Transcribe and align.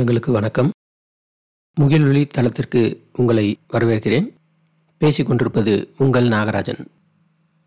உள்ளங்களுக்கு 0.00 0.30
வணக்கம். 0.30 0.70
முகில்வெளி 1.80 2.26
தளத்திற்கு 2.26 3.00
உங்களை 3.12 3.58
வரவேற்கிறேன். 3.72 4.26
பேசிக் 4.98 5.26
கொண்டிருப்பது 5.26 5.94
உங்கள் 5.98 6.28
நாகராஜன். 6.28 6.86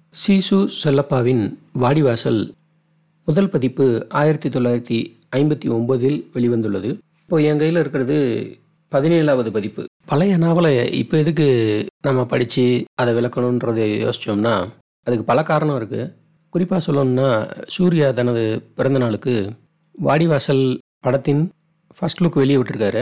சீசு 0.09 0.69
செல்லப்பாவின் 0.83 1.53
வாடிவாசல் 1.73 2.51
முதல் 3.25 3.49
பதிப்பு 3.49 4.05
ஆயிரத்தி 4.09 4.49
தொள்ளாயிரத்தி 4.49 4.97
ஐம்பத்தி 5.35 5.67
ஒம்போதில் 5.75 6.17
வெளிவந்துள்ளது. 6.33 6.99
இப்போ 7.21 7.41
என் 7.41 7.57
கையில் 7.57 7.79
இருக்கிறது 7.79 8.17
பதினேழாவது 8.91 9.49
பதிப்பு. 9.49 9.85
பழைய 10.05 10.37
நாவலை 10.37 10.91
இப்போ 10.91 11.17
எதுக்கு 11.17 11.47
நம்ம 12.01 12.25
படித்து 12.25 12.83
அதை 12.93 13.13
விளக்கணுன்றதை 13.13 13.87
யோசித்தோம்னா 14.05 14.67
அதுக்கு 15.03 15.25
பல 15.25 15.43
காரணம் 15.43 15.81
இருக்குது 15.81 16.13
குறிப்பாக 16.49 16.91
சொல்லணும்னா 16.91 17.51
சூர்யா 17.67 18.11
தனது 18.11 18.61
பிறந்த 18.75 18.99
நாளுக்கு 18.99 19.51
வாடிவாசல் 20.01 20.77
படத்தின் 20.99 21.51
ஃபர்ஸ்ட் 21.97 22.21
லுக் 22.23 22.39
வெளியே 22.41 22.57
விட்டுருக்காரு. 22.59 23.01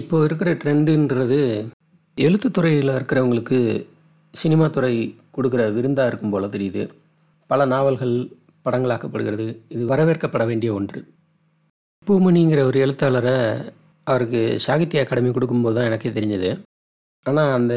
இப்போ 0.00 0.16
இருக்கிற 0.24 0.50
ட்ரெண்டுன்றது 0.62 1.38
எழுத்துத்துறையில் 2.16 2.94
இருக்கிறவங்களுக்கு 2.96 3.58
சினிமா 4.34 4.66
துறை 4.76 4.94
கொடுக்குற 5.36 5.62
விருந்தாக 5.76 6.10
இருக்கும் 6.10 6.32
போல் 6.34 6.54
தெரியுது. 6.54 6.82
பல 7.50 7.64
நாவல்கள் 7.72 8.14
படங்களாக்கப்படுகிறது. 8.66 9.46
இது 9.74 9.82
வரவேற்கப்பட 9.92 10.44
வேண்டிய 10.50 10.70
ஒன்று. 10.78 11.00
பூமணிங்கிற 12.06 12.60
ஒரு 12.70 12.78
எழுத்தாளரை 12.84 13.36
அவருக்கு 14.06 14.40
சாகித்ய 14.66 15.02
அகாடமி 15.04 15.30
கொடுக்கும்போது 15.36 15.76
தான் 15.76 15.88
எனக்கே 15.90 16.10
தெரிஞ்சது. 16.18 16.50
ஆனால் 17.26 17.52
அந்த 17.58 17.74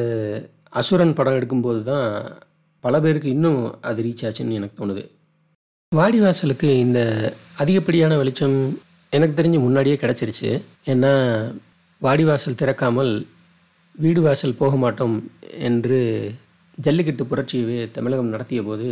அசுரன் 0.80 1.18
படம் 1.20 1.38
எடுக்கும்போது 1.40 1.82
தான் 1.92 2.08
பல 2.84 3.00
பேருக்கு 3.04 3.30
இன்னும் 3.36 3.62
அது 3.90 4.04
ரீச் 4.08 4.26
ஆச்சுன்னு 4.28 4.58
எனக்கு 4.60 4.80
தோணுது. 4.82 5.04
வாடிவாசலுக்கு 5.92 6.70
இந்த 6.86 7.00
அதிகப்படியான 7.64 8.18
வெளிச்சம் 8.22 8.58
எனக்கு 9.16 9.38
தெரிஞ்சு 9.38 9.60
முன்னாடியே 9.66 9.98
கிடச்சிருச்சு. 10.02 10.50
ஏன்னா 10.92 11.12
வாடிவாசல் 12.02 12.60
திறக்காமல் 12.62 13.12
வீடு 13.96 14.22
வாசல் 14.26 14.60
போக 14.62 14.74
மாட்டோம் 14.84 15.16
என்று 15.68 16.00
ஜல்லிக்கட்டு 16.86 17.24
புரட்சி 17.30 17.60
தமிழகம் 17.96 18.34
நடத்திய 18.34 18.62
போது 18.64 18.88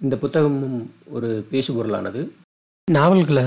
இந்த 0.00 0.14
புத்தகமும் 0.22 0.78
ஒரு 1.16 1.30
பேசுபொருளானது. 1.50 2.20
நாவல்களை 2.88 3.44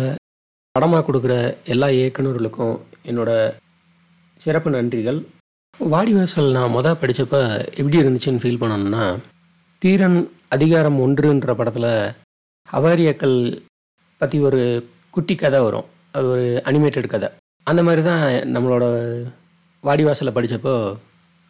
படமாக 0.75 1.03
கொடுக்குற 1.07 1.35
எல்லா 1.73 1.87
இயக்குநர்களுக்கும் 1.99 2.75
என்னோட 3.09 3.31
சிறப்பு 4.39 4.69
நன்றிகள். 4.75 5.19
வாடிவாசல் 5.79 6.55
நான் 6.57 6.75
மொதல் 6.75 6.99
படித்தப்ப 7.01 7.37
எப்படி 7.79 7.97
இருந்துச்சுன்னு 8.01 8.41
ஃபீல் 8.43 8.61
பண்ணணும்னா 8.61 9.05
தீரன் 9.81 10.19
அதிகாரம் 10.55 10.97
ஒன்றுன்ற 11.05 11.53
படத்தில் 11.59 11.93
அவாரியாக்கள் 12.69 13.37
பற்றி 14.21 14.37
ஒரு 14.49 14.61
குட்டி 15.13 15.35
கதை 15.35 15.59
வரும். 15.59 15.85
அது 16.11 16.29
ஒரு 16.29 16.61
அனிமேட்டட் 16.65 17.07
கதை. 17.07 17.29
அந்த 17.63 17.83
மாதிரி 17.83 18.03
தான் 18.03 18.31
நம்மளோட 18.31 18.83
வாடிவாசலை 19.83 20.31
படித்தப்போ 20.35 20.97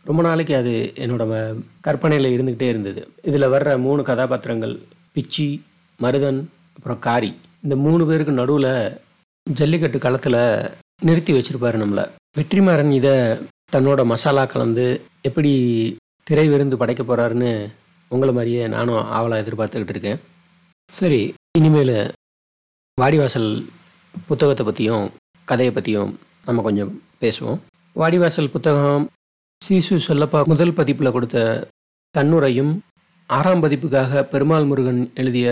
ரொம்ப 0.03 0.22
நாளைக்கு 0.22 0.56
அது 0.56 0.94
என்னோட 0.95 1.25
ம- 1.28 1.64
கற்பனையில் 1.81 2.39
இருந்துக்கிட்டே 2.39 2.61
இருந்தது. 2.61 3.11
இதில் 3.22 3.47
வர்ற 3.47 3.80
மூணு 3.80 4.03
கதாபாத்திரங்கள் 4.03 4.80
பிச்சி 5.16 5.61
மருதன் 6.02 6.45
அப்புறம் 6.75 7.00
காரி. 7.00 7.36
இந்த 7.61 7.75
மூணு 7.75 8.06
பேருக்கு 8.06 8.34
நடுவில் 8.34 8.97
ஜல்லிக்கட்டு 9.53 10.00
களத்தில் 10.00 10.69
நிறுத்தி 11.02 11.34
வச்சுருப்பாரு 11.34 11.80
நம்மளை. 11.84 12.09
வெற்றிமாறன் 12.38 12.91
இதை 12.91 13.11
தன்னோட 13.72 14.06
மசாலா 14.06 14.45
கலந்து 14.45 15.02
எப்படி 15.22 15.52
திரை 16.23 16.47
விருந்து 16.47 16.78
படைக்க 16.78 17.03
போகிறாருன்னு 17.03 17.72
உங்களை 18.08 18.34
மாதிரியே 18.34 18.67
நானும் 18.67 19.03
ஆவலாக 19.03 19.41
எதிர்பார்த்துக்கிட்டு 19.41 19.89
இருக்கேன். 19.89 20.19
சரி 20.91 21.34
இனிமேல் 21.58 22.11
வாடிவாசல் 22.97 23.52
புத்தகத்தை 24.27 24.63
பற்றியும் 24.66 25.05
கதையை 25.45 25.73
பற்றியும் 25.73 26.11
நம்ம 26.45 26.61
கொஞ்சம் 26.61 26.91
பேசுவோம். 27.22 27.59
வாடிவாசல் 27.95 28.51
புத்தகம் 28.51 29.06
சிசு 29.62 29.95
சொல்லப்பா 30.07 30.40
முதல் 30.45 30.73
பதிப்பில் 30.73 31.12
கொடுத்த 31.12 31.38
தன்னுரையும் 32.16 32.73
ஆறாம் 33.29 33.63
பதிப்புக்காக 33.63 34.22
பெருமாள் 34.23 34.67
முருகன் 34.72 35.01
எழுதிய 35.16 35.47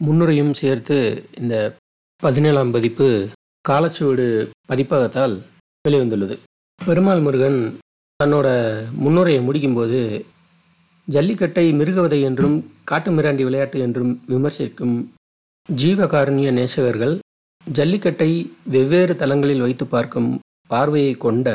முன்னுரையும் 0.00 0.52
சேர்த்து 0.60 0.98
இந்த 1.40 1.54
பதினேழாம் 2.22 2.70
பதிப்பு 2.70 3.08
காலச்சுவடு 3.68 4.26
பதிப்பகத்தால் 4.68 5.34
வெளிவந்துள்ளது. 5.84 6.36
பெருமாள் 6.80 7.20
முருகன் 7.20 7.58
தன்னோட 8.20 8.46
முன்னுரையை 9.04 9.42
முடிக்கும்போது 9.48 10.00
ஜல்லிக்கட்டை 11.08 11.66
மிருகவதை 11.80 12.20
என்றும் 12.22 12.56
காட்டு 12.84 13.10
மிராண்டி 13.10 13.42
விளையாட்டு 13.42 13.78
என்றும் 13.80 14.14
விமர்சிக்கும் 14.26 14.96
ஜீவகாருண்ய 15.68 16.48
நேசகர்கள் 16.56 17.14
ஜல்லிக்கட்டை 17.66 18.28
வெவ்வேறு 18.72 19.12
தளங்களில் 19.16 19.62
வைத்து 19.64 19.84
பார்க்கும் 19.86 20.28
பார்வையை 20.72 21.12
கொண்ட 21.24 21.46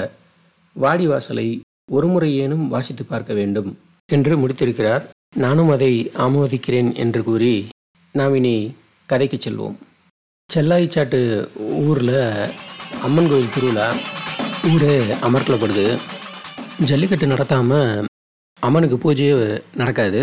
வாடிவாசலை 0.75 1.45
ஒருமுறையேனும் 1.95 2.65
வாசித்து 2.67 3.03
பார்க்க 3.05 3.33
வேண்டும் 3.33 3.69
என்று 4.09 4.33
முடித்திருக்கிறார். 4.41 5.03
நானும் 5.35 5.69
அதை 5.69 5.91
ஆமோதிக்கிறேன் 6.25 6.89
என்று 7.03 7.21
கூறி 7.23 7.53
நாம் 8.15 8.35
இனி 8.35 8.55
கதைக்கு 9.09 9.37
செல்வோம். 9.37 9.75
செல்லாய்ச்சாட்டு 10.49 11.19
ஊரில் 11.87 12.17
அம்மன் 13.07 13.29
கோயில் 13.31 13.53
திருவிழா 13.55 13.87
ஊரே 14.71 14.95
அமர்த்தப்படுது. 15.27 15.85
ஜல்லிக்கட்டு 16.91 17.27
நடத்தாமல் 17.33 18.07
அம்மனுக்கு 18.59 18.97
பூஜையே 19.03 19.35
நடக்காது. 19.81 20.21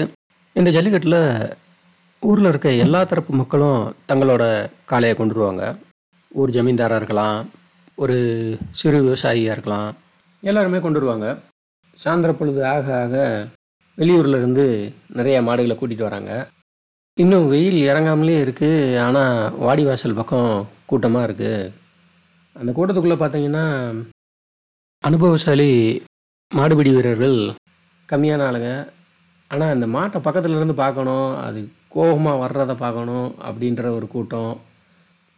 இந்த 0.57 0.71
ஜல்லிக்கட்டில் 0.77 1.21
ஊரில் 2.28 2.50
இருக்க 2.50 2.69
எல்லா 2.84 3.00
தரப்பு 3.10 3.32
மக்களும் 3.41 3.81
தங்களோட 4.10 4.44
காளையை 4.91 5.14
கொண்டு 5.16 5.34
வருவாங்க 5.37 5.64
ஊர் 6.41 6.54
ஜமீன்தாராக 6.56 7.00
இருக்கலாம் 7.00 7.38
ஒரு 8.03 8.16
சிறு 8.81 8.98
விவசாயியாக 9.06 9.54
இருக்கலாம் 9.56 9.91
எல்லாருமே 10.42 10.78
கொண்டு 10.82 10.98
வருவாங்க 11.00 11.28
சாயந்தர 11.98 12.32
பொழுது 12.38 12.60
ஆக 12.72 12.87
ஆக 13.03 13.14
வெளியூர்ல 13.98 14.41
இருந்து 14.41 14.66
நிறைய 15.19 15.37
மாடுகளை 15.47 15.75
கூட்டிகிட்டு 15.76 16.09
வராங்க. 16.09 16.32
இன்னும் 17.19 17.47
வெயில் 17.53 17.78
இறங்காமலே 17.91 18.34
இருக்குது 18.44 18.98
ஆனால் 19.04 19.53
வாடிவாசல் 19.66 20.19
பக்கம் 20.19 20.50
கூட்டமாக 20.91 21.26
இருக்குது 21.28 21.70
அந்த 22.56 22.70
கூட்டத்துக்குள்ளே 22.76 23.19
பார்த்தீங்கன்னா 23.22 23.64
அனுபவசாலி 25.04 25.70
மாடுபிடி 26.53 26.91
வீரர்கள் 26.97 27.38
கம்மியான 28.08 28.44
ஆளுங்க. 28.48 28.70
ஆனால் 29.51 29.75
அந்த 29.75 29.87
மாட்டை 29.97 30.19
பக்கத்தில் 30.27 30.57
இருந்து 30.59 30.75
பார்க்கணும் 30.84 31.29
அது 31.47 31.61
கோபமாக 31.95 32.41
வர்றதை 32.43 32.75
பார்க்கணும் 32.84 33.29
அப்படின்ற 33.49 33.83
ஒரு 33.99 34.07
கூட்டம். 34.15 34.55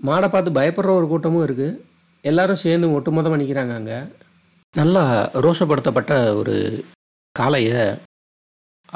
மாடை 0.00 0.28
பார்த்து 0.32 0.58
பயப்படுற 0.58 0.90
ஒரு 1.00 1.06
கூட்டமும் 1.12 1.44
இருக்குது 1.46 1.78
எல்லாரும் 2.24 2.62
சேர்ந்து 2.64 2.94
ஒட்டுமொத்தமாக 2.96 3.40
நிற்கிறாங்க 3.42 3.74
அங்கே. 3.80 3.98
நல்லா 4.74 5.02
ரோஷப்படுத்தப்பட்ட 5.44 6.12
ஒரு 6.40 6.54
காளையை 7.36 7.82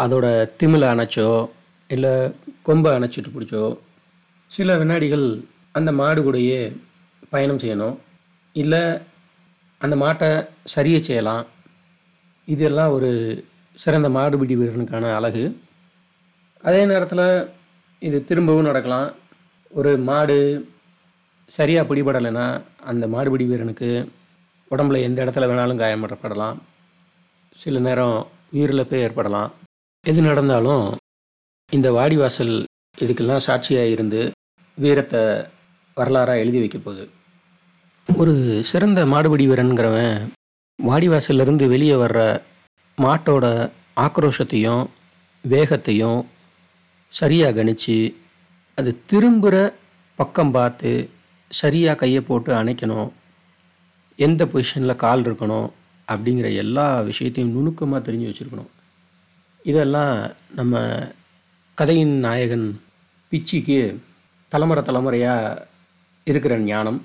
அதோட 0.03 0.27
திமிலை 0.61 0.87
அணைச்சோ 0.95 1.29
இல்லை 1.91 2.13
கொம்பை 2.67 2.91
அணைச்சிட்டு 2.97 3.35
பிடிச்சோ 3.35 3.65
சில 4.51 4.77
வினாடிகள் 4.81 5.27
அந்த 5.79 5.91
மாடு 6.01 6.21
கூடயே 6.27 6.61
பயணம் 7.33 7.63
செய்யணும். 7.63 7.97
இல்லை 8.57 8.83
அந்த 9.81 9.95
மாட்டை 10.03 10.31
சரியை 10.75 11.01
செய்யலாம். 11.09 11.45
இதெல்லாம் 12.49 12.95
ஒரு 12.97 13.11
சிறந்த 13.83 14.09
மாடுபிடி 14.17 14.55
வீரனுக்கான 14.61 15.07
அழகு. 15.19 15.45
அதே 16.69 16.83
நேரத்தில் 16.91 17.27
இது 18.09 18.19
திரும்பவும் 18.29 18.69
நடக்கலாம். 18.69 19.09
ஒரு 19.79 19.93
மாடு 20.09 20.37
சரியாக 21.57 21.87
பிடிபடலைன்னா 21.89 22.47
அந்த 22.91 23.05
மாடுபிடி 23.15 23.47
வீரனுக்கு 23.51 23.89
உடம்புல 24.71 25.01
எந்த 25.07 25.19
இடத்துல 25.25 25.49
வேணாலும் 25.51 25.81
காயப்படலாம் 25.81 26.59
சில 27.63 27.81
நேரம் 27.87 28.19
உயிரிழப்பே 28.53 29.01
ஏற்படலாம். 29.07 29.51
எது 30.05 30.21
நடந்தாலும் 30.23 30.87
இந்த 31.71 31.89
வாடிவாசல் 31.99 32.55
இதுக்கெல்லாம் 33.03 33.45
சாட்சியாக 33.49 33.93
இருந்து 33.95 34.23
வீரத்தை 34.79 35.21
வரலாறாக 35.97 36.43
எழுதி 36.45 36.59
வைக்க 36.59 36.79
போகுது. 36.79 37.05
ஒரு 38.09 38.35
சிறந்த 38.71 39.01
மாடுபிடி 39.13 39.45
வீரனுங்கிறவன் 39.51 40.17
வாடிவாசல்லேருந்து 40.79 41.67
வெளியே 41.75 41.99
வர்ற 42.05 42.21
மாட்டோட 42.99 43.47
ஆக்ரோஷத்தையும் 43.97 44.85
வேகத்தையும் 45.45 46.21
சரியாக 47.09 47.57
கணிச்சு 47.59 47.97
அது 48.75 48.91
திரும்புகிற 49.07 49.57
பக்கம் 50.17 50.51
பார்த்து 50.51 50.91
சரியாக 51.49 51.99
கையை 51.99 52.21
போட்டு 52.21 52.51
அணைக்கணும். 52.55 53.11
எந்த 54.17 54.45
பொசிஷனில் 54.45 55.03
கால் 55.05 55.23
இருக்கணும் 55.23 55.69
அப்படிங்கிற 56.09 56.55
எல்லா 56.55 57.01
விஷயத்தையும் 57.01 57.53
நுணுக்கமாக 57.57 58.11
தெரிஞ்சு 58.11 58.29
வச்சுருக்கணும். 58.29 58.71
இதெல்லாம் 59.63 60.15
நம்ம 60.59 60.81
கதையின் 61.75 62.17
நாயகன் 62.19 62.67
பிச்சிக்கு 63.33 63.79
தலைமுறை 64.49 64.83
தலைமுறையாக 64.85 65.67
இருக்கிற 66.25 66.59
ஞானம். 66.59 67.05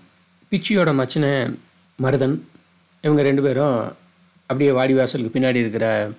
பிச்சியோட 0.51 0.89
மச்சின 0.99 1.25
மருதன் 2.03 2.35
இவங்க 3.01 3.21
ரெண்டு 3.21 3.41
பேரும் 3.41 3.79
அப்படியே 4.47 4.71
வாடிவாசலுக்கு 4.77 5.33
பின்னாடி 5.33 5.59
இருக்கிற 5.63 6.09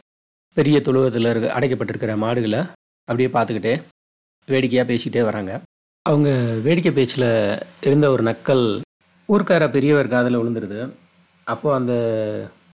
பெரிய 0.53 0.81
தொழுவத்தில் 0.81 1.25
இருக்க 1.25 1.59
அடைக்கப்பட்டிருக்கிற 1.59 2.17
மாடுகளை 2.17 2.61
அப்படியே 3.05 3.29
பார்த்துக்கிட்டே 3.29 3.83
வேடிக்கையாக 4.47 4.89
பேசிக்கிட்டே 4.91 5.23
வராங்க. 5.23 5.61
அவங்க 6.03 6.31
வேடிக்கை 6.63 6.93
பேச்சில் 6.93 7.29
இருந்த 7.85 8.11
ஒரு 8.11 8.23
நக்கல் 8.23 8.81
ஊர்க்கார 9.33 9.71
பெரியவர் 9.71 10.09
காதில் 10.09 10.39
விழுந்துருது. 10.39 10.91
அப்போது 11.45 11.75
அந்த 11.75 11.95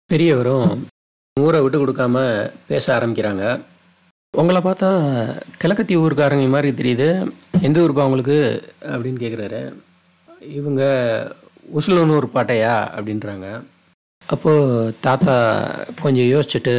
பெரியவரும் 0.07 0.87
ஊரை 1.41 1.61
விட்டு 1.61 1.79
கொடுக்காம 1.79 2.17
பேச 2.67 2.99
ஆரம்பிக்கிறாங்க. 2.99 3.61
உங்களை 4.37 4.61
பார்த்தா 4.61 4.89
கிழக்கத்தி 5.63 5.95
ஊருக்காரங்க 6.03 6.49
மாதிரி 6.49 6.71
தெரியுது. 6.81 7.31
எந்த 7.63 7.81
ஊருப்பா 7.81 8.05
உங்களுக்கு? 8.09 8.39
அப்படின்னு 8.81 9.23
கேட்குறாரு 9.25 9.63
இவங்க 10.41 10.83
உசுலனூர் 11.75 12.27
பாட்டையா? 12.35 12.77
அப்படின்றாங்க. 12.99 13.63
அப்போது 14.33 14.95
தாத்தா 15.07 15.35
கொஞ்சம் 16.03 16.29
யோசிச்சுட்டு 16.33 16.75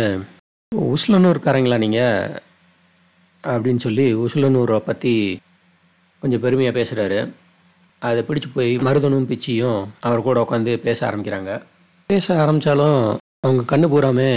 உசுலனூர்காரங்களா 0.71 1.77
நீங்கள் 1.83 2.36
அப்படின்னு 3.44 3.83
சொல்லி 3.86 4.06
உசுலனூரை 4.24 4.77
பற்றி 4.86 5.13
கொஞ்சம் 6.21 6.44
பெருமையாக 6.44 6.75
பேசுகிறாரு 6.77 7.19
அதை 8.07 8.21
பிடிச்சி 8.27 8.50
போய் 8.53 8.71
மருதனும் 8.88 9.27
பிச்சியும் 9.31 9.81
அவர் 10.07 10.25
கூட 10.27 10.38
உட்காந்து 10.45 10.71
பேச 10.86 11.00
ஆரம்பிக்கிறாங்க. 11.07 11.51
பேச 12.12 12.27
ஆரம்பித்தாலும் 12.44 13.01
அவங்க 13.45 13.63
கண்ணு 13.71 13.89
பூராமே 13.94 14.30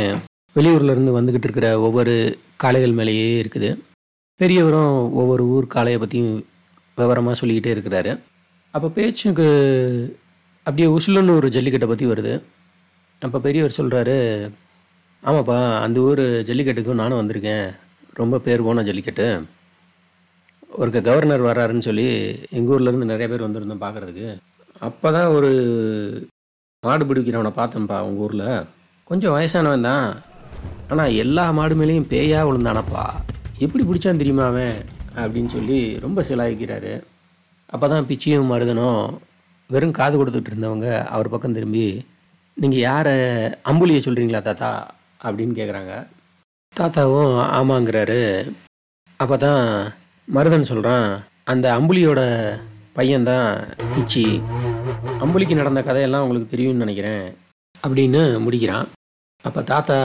வெளியூர்லேருந்து 0.56 1.16
வந்துக்கிட்டு 1.16 1.48
இருக்கிற 1.48 1.68
ஒவ்வொரு 1.86 2.14
காளைகள் 2.64 2.96
மேலேயே 2.98 3.28
இருக்குது. 3.42 3.70
பெரியவரும் 4.40 4.96
ஒவ்வொரு 5.20 5.44
ஊர் 5.54 5.66
காளையை 5.76 6.00
பற்றியும் 6.02 6.34
விவரமாக 6.98 7.38
சொல்லிக்கிட்டே 7.40 7.74
இருக்கிறாரு. 7.76 8.12
அப்போ 8.74 8.88
பேச்சுக்கு 8.96 9.48
அப்படியே 10.66 10.88
உசுலனூர் 10.96 11.48
ஜல்லிக்கட்டை 11.56 11.88
பற்றி 11.92 12.06
வருது. 12.12 12.34
அப்போ 13.24 13.38
பெரியவர் 13.46 13.78
சொல்கிறாரு 13.78 14.16
ஆமாப்பா 15.22 15.58
அந்த 15.84 15.98
ஊர் 16.08 16.22
ஜல்லிக்கட்டுக்கும் 16.48 17.00
நானும் 17.02 17.20
வந்திருக்கேன். 17.20 17.66
ரொம்ப 18.20 18.38
பேர் 18.46 18.64
போன 18.66 18.82
ஜல்லிக்கட்டு. 18.88 19.26
ஒருக்க 20.80 20.98
கவர்னர் 21.08 21.48
வராருன்னு 21.48 21.86
சொல்லி 21.88 22.06
எங்கள் 22.56 22.74
ஊர்லேருந்து 22.74 23.10
நிறைய 23.12 23.26
பேர் 23.30 23.46
வந்திருந்தோம் 23.46 23.84
பார்க்குறதுக்கு 23.84 24.28
அப்போ 24.86 25.08
தான் 25.16 25.32
ஒரு 25.36 25.50
மாடு 26.82 27.04
பிடிக்கிறவனை 27.08 27.52
பார்த்தேன்ப்பா 27.58 27.98
உங்கள் 28.06 28.24
ஊரில். 28.26 28.48
கொஞ்சம் 29.10 29.34
வயசானவன் 29.36 29.88
தான். 29.90 30.06
ஆனால் 30.90 31.16
எல்லா 31.24 31.44
மாடு 31.58 31.74
மேலேயும் 31.80 32.10
பேயாக 32.12 32.48
விழுந்தானப்பா. 32.48 33.04
எப்படி 33.64 33.82
பிடிச்சான் 33.84 34.20
தெரியுமா 34.22 34.46
அவன்? 34.50 34.76
அப்படின்னு 35.22 35.50
சொல்லி 35.56 35.78
ரொம்ப 36.04 36.22
சிலாய்க்கிறாரு. 36.28 36.92
அப்போ 37.72 37.86
தான் 37.88 38.08
பிச்சியும் 38.08 38.50
மருதனும் 38.52 39.02
வெறும் 39.70 39.96
காது 39.98 40.14
கொடுத்துட்டு 40.18 40.50
இருந்தவங்க 40.52 40.88
அவர் 41.14 41.32
பக்கம் 41.34 41.56
திரும்பி 41.58 41.86
நீங்கள் 42.56 42.80
யாரை 42.80 43.12
அம்புலியை 43.70 44.00
சொல்கிறீங்களா 44.00 44.42
தாத்தா? 44.42 44.96
அப்படின்னு 45.22 45.54
கேட்குறாங்க 45.60 45.92
தாத்தாவும் 46.76 47.34
ஆமாங்கிறாரு. 47.58 48.20
அப்போ 49.16 49.36
தான் 49.36 49.92
மருதன் 50.34 50.70
சொல்கிறான் 50.70 51.24
அந்த 51.44 51.78
அம்புலியோட 51.78 52.20
பையன்தான் 52.96 53.48
பிச்சி. 53.94 54.24
அம்புலிக்கு 55.22 55.54
நடந்த 55.54 55.82
கதையெல்லாம் 55.82 56.22
உங்களுக்கு 56.22 56.48
தெரியும்னு 56.50 56.78
நினைக்கிறேன் 56.78 57.24
அப்படின்னு 57.82 58.22
முடிக்கிறான். 58.44 58.86
அப்போ 59.44 59.62
தாத்தா 59.62 59.98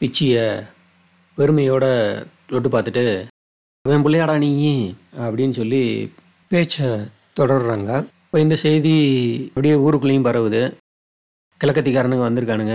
பிச்சியை 0.00 0.44
பெருமையோட 1.38 1.84
தொட்டு 2.46 2.68
பார்த்துட்டு 2.68 3.06
அவன் 3.84 4.04
பிள்ளையாடா 4.04 4.38
நீ? 4.38 4.52
அப்படின்னு 5.18 5.50
சொல்லி 5.50 5.82
பேச்சை 6.48 6.86
தொடர்றாங்க. 7.40 7.90
இப்போ 8.24 8.40
இந்த 8.40 8.56
செய்தி 8.56 8.94
அப்படியே 9.48 9.74
ஊருக்குள்ளேயும் 9.74 10.28
பரவுது. 10.28 10.62
கிழக்கத்திக்காரனுங்க 11.60 12.24
வந்திருக்கானுங்க. 12.28 12.74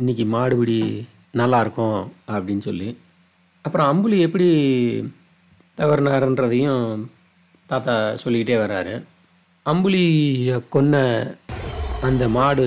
இன்றைக்கி 0.00 0.24
மாடுபிடி 0.32 1.04
நல்லா 1.40 1.60
இருக்கும் 1.60 2.00
அப்படின்னு 2.28 2.64
சொல்லி. 2.66 2.88
அப்புறம் 3.64 3.88
அம்புலி 3.92 4.16
எப்படி 4.20 4.48
தவறினாருன்றதையும் 5.78 7.06
தாத்தா 7.66 7.94
சொல்லிக்கிட்டே 8.22 8.58
வர்றாரு. 8.62 8.94
அம்புலியை 9.66 10.56
கொன்ன 10.74 11.00
அந்த 12.08 12.28
மாடு 12.28 12.66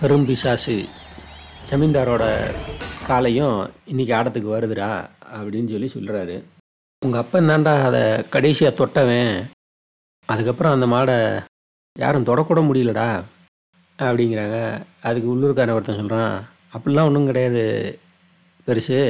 கரும்பிசாசு 0.00 0.76
ஜமீன்தாரோட 1.70 2.24
காலையும் 3.08 3.58
இன்றைக்கி 3.92 4.14
ஆடத்துக்கு 4.20 4.50
வருதுடா 4.54 4.90
அப்படின்னு 5.36 5.72
சொல்லி 5.74 5.90
சொல்கிறாரு 5.96 6.38
உங்கள் 7.06 7.20
அப்பன் 7.20 7.52
தாண்டா 7.52 7.74
அதை 7.88 8.02
கடைசியாக 8.28 8.78
தொட்டவன். 8.80 9.36
அதுக்கப்புறம் 10.28 10.74
அந்த 10.76 10.88
மாடை 10.94 11.18
யாரும் 11.98 12.28
தொடக்கூட 12.32 12.60
முடியலடா. 12.70 13.08
அப்படிங்கிறாங்க. 14.08 14.58
அதுக்கு 15.08 15.28
உள்ளூர்காரன் 15.34 15.76
ஒருத்தன் 15.76 16.00
சொல்கிறான் 16.00 16.34
அப்படிலாம் 16.74 17.08
ஒன்றும் 17.08 17.28
கிடையாது 17.30 17.62
பெருசு. 18.66 19.00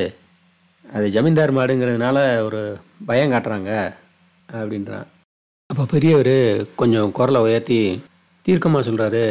அது 0.84 1.06
ஜமீன்தார் 1.16 1.56
மாடுங்கிறதுனால 1.56 2.18
ஒரு 2.46 2.60
பயம் 3.08 3.32
காட்டுறாங்க 3.32 3.70
அப்படின்றான். 4.60 5.06
அப்போ 5.70 5.84
பெரியவர் 5.92 6.36
கொஞ்சம் 6.80 7.12
குரலை 7.18 7.40
உயர்த்தி 7.46 7.80
தீர்க்கமாக 8.46 8.86
சொல்கிறாரு 8.88 9.24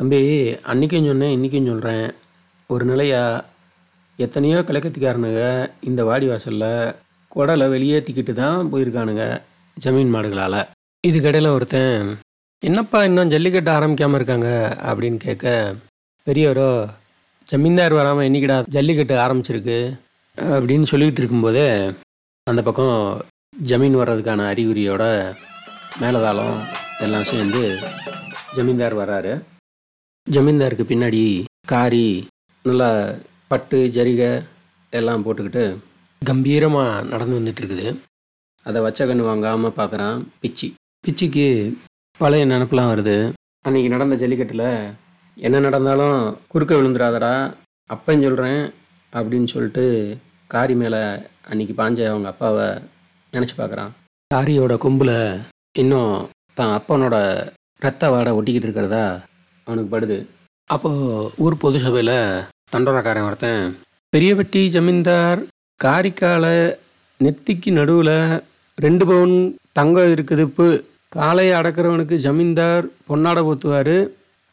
தம்பி 0.00 0.20
அன்றைக்கும் 0.70 1.08
சொன்னேன் 1.10 1.34
இன்றைக்கும் 1.36 1.70
சொல்கிறேன் 1.72 2.06
ஒரு 2.70 2.84
நிலையாக 2.90 3.44
எத்தனையோ 4.18 4.58
கிழக்கத்துக்காரனுங்க 4.68 5.42
இந்த 5.88 6.00
வாடி 6.08 6.26
வாசலில் 6.30 6.94
குடலை 7.34 7.66
வெளியேற்றிக்கிட்டு 7.74 8.32
தான் 8.40 8.68
போயிருக்கானுங்க 8.72 9.24
ஜமீன் 9.76 10.12
மாடுகளால். 10.14 10.60
இதுக்கடையில் 11.04 11.54
ஒருத்தன் 11.56 12.10
என்னப்பா 12.62 12.98
இன்னும் 13.04 13.30
ஜல்லிக்கட்டு 13.32 13.70
ஆரம்பிக்காமல் 13.70 14.18
இருக்காங்க 14.18 14.50
அப்படின்னு 14.88 15.18
கேட்க 15.24 15.46
பெரியவரோ 16.26 16.68
ஜமீன்தார் 17.48 17.94
வராமல் 17.98 18.26
என்னைக்கிடா 18.28 18.56
ஜல்லிக்கட்டு 18.76 19.14
ஆரம்பிச்சிருக்கு? 19.24 19.78
அப்படின்னு 20.38 20.86
சொல்லிக்கிட்டு 20.90 21.20
இருக்கும்போதே 21.22 21.66
அந்த 22.46 22.60
பக்கம் 22.68 22.96
ஜமீன் 23.70 23.98
வர்றதுக்கான 24.00 24.46
அறிகுறியோட 24.52 25.02
மேலதாளம் 26.02 26.56
எல்லாம் 27.06 27.28
சேர்ந்து 27.32 27.62
ஜமீன்தார் 28.56 28.96
வர்றாரு. 29.02 29.32
ஜமீன்தாருக்கு 30.26 30.86
பின்னாடி 30.92 31.22
காரி 31.72 32.06
நல்லா 32.64 32.90
பட்டு 33.52 33.80
ஜரிகை 33.96 34.32
எல்லாம் 35.00 35.24
போட்டுக்கிட்டு 35.26 35.64
கம்பீரமாக 36.22 37.02
நடந்து 37.12 37.38
வந்துட்டு 37.40 37.62
இருக்குது. 37.62 37.88
அதை 38.66 38.80
வச்ச 38.86 39.06
கண்ணு 39.06 39.30
வாங்காமல் 39.30 39.78
பார்க்குறான் 39.80 40.18
பிச்சி. 40.42 40.68
பிச்சிக்கு 41.04 41.48
பழைய 42.20 42.44
நினப்பெலாம் 42.44 42.90
வருது. 42.90 43.16
அன்றைக்கி 43.64 43.88
நடந்த 43.88 44.14
ஜல்லிக்கட்டில் 44.16 44.66
என்ன 45.36 45.60
நடந்தாலும் 45.60 46.18
குறுக்க 46.52 46.72
விழுந்துடாதடா 46.76 47.32
அப்பையும் 47.90 48.24
சொல்கிறேன் 48.24 48.62
அப்படின்னு 49.12 49.48
சொல்லிட்டு 49.54 49.84
காரி 50.50 50.74
மேலே 50.74 51.00
அன்னைக்கு 51.50 51.74
பாஞ்ச 51.80 52.00
அவங்க 52.10 52.28
அப்பாவை 52.30 52.66
நினச்சி 53.32 53.54
பார்க்குறான் 53.56 53.90
காரியோட 54.30 54.74
கொம்பில் 54.76 55.16
இன்னும் 55.74 56.14
தான் 56.54 56.74
அப்பனோட 56.78 57.16
ரத்த 57.82 58.10
வாடை 58.10 58.32
ஒட்டிக்கிட்டு 58.32 58.68
இருக்கிறதா 58.68 59.04
அவனுக்கு 59.66 59.90
படுது. 59.94 60.18
அப்போது 60.70 61.30
ஊர் 61.44 61.56
பொது 61.56 61.78
சபையில் 61.78 62.16
தண்டோராக்காரன் 62.70 63.28
ஒருத்தன் 63.28 63.64
பெரியவட்டி 64.12 64.62
ஜமீன்தார் 64.68 65.40
காரிக்கால 65.80 66.44
நெத்திக்கு 67.20 67.70
நடுவில் 67.72 68.16
ரெண்டு 68.78 69.04
பவுன் 69.06 69.36
தங்கம் 69.72 70.12
இருக்குது 70.14 70.42
இப்போ 70.48 70.66
காளையை 71.14 71.52
அடக்கிறவனுக்கு 71.58 72.16
ஜமீன்தார் 72.24 72.86
பொன்னாடை 73.08 73.42
ஊற்றுவார் 73.50 73.96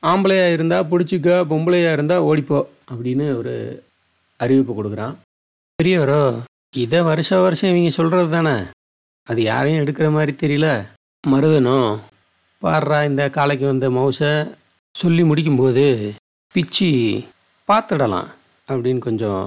ஆம்பளையாக 0.04 0.56
இருந்தால் 0.56 0.90
பிடிச்சிக்க 0.92 1.30
பொம்பளையாக 1.52 1.96
இருந்தால் 1.98 2.26
ஓடிப்போ 2.30 2.60
அப்படின்னு 2.92 3.26
ஒரு 3.40 3.54
அறிவிப்பு 4.40 4.74
கொடுக்குறான். 4.74 5.16
பெரியவரோ 5.80 6.22
இதை 6.84 7.00
வருஷ 7.02 7.30
வருஷம் 7.40 7.72
இவங்க 7.72 7.90
சொல்கிறது 7.90 8.30
தானே? 8.30 8.56
அது 9.28 9.40
யாரையும் 9.44 9.82
எடுக்கிற 9.84 10.08
மாதிரி 10.12 10.34
தெரியல. 10.44 10.68
மருதனும் 11.24 11.90
பாடுறா 12.62 12.98
இந்த 13.10 13.24
காலைக்கு 13.30 13.66
வந்த 13.66 13.88
மவுசை 13.90 14.32
சொல்லி 14.96 15.24
முடிக்கும்போது 15.24 15.86
பிச்சி 16.56 16.90
பார்த்துடலாம் 17.70 18.30
அப்படின்னு 18.68 19.02
கொஞ்சம் 19.08 19.44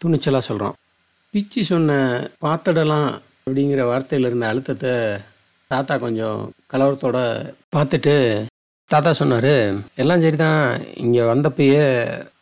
துணிச்சலாக 0.00 0.46
சொல்கிறோம் 0.48 0.76
பிச்சி 1.34 1.60
சொன்ன 1.70 1.92
பார்த்துடலாம் 2.44 3.08
அப்படிங்கிற 3.44 3.82
வார்த்தையில் 3.90 4.28
இருந்த 4.28 4.46
அழுத்தத்தை 4.48 4.92
தாத்தா 5.70 5.94
கொஞ்சம் 6.04 6.40
கலவரத்தோட 6.72 7.18
பார்த்துட்டு 7.74 8.14
தாத்தா 8.90 9.10
சொன்னார் 9.20 9.54
எல்லாம் 10.02 10.22
சரி 10.24 10.38
தான் 10.42 10.60
இங்கே 11.04 11.22
வந்தப்பயே 11.30 11.84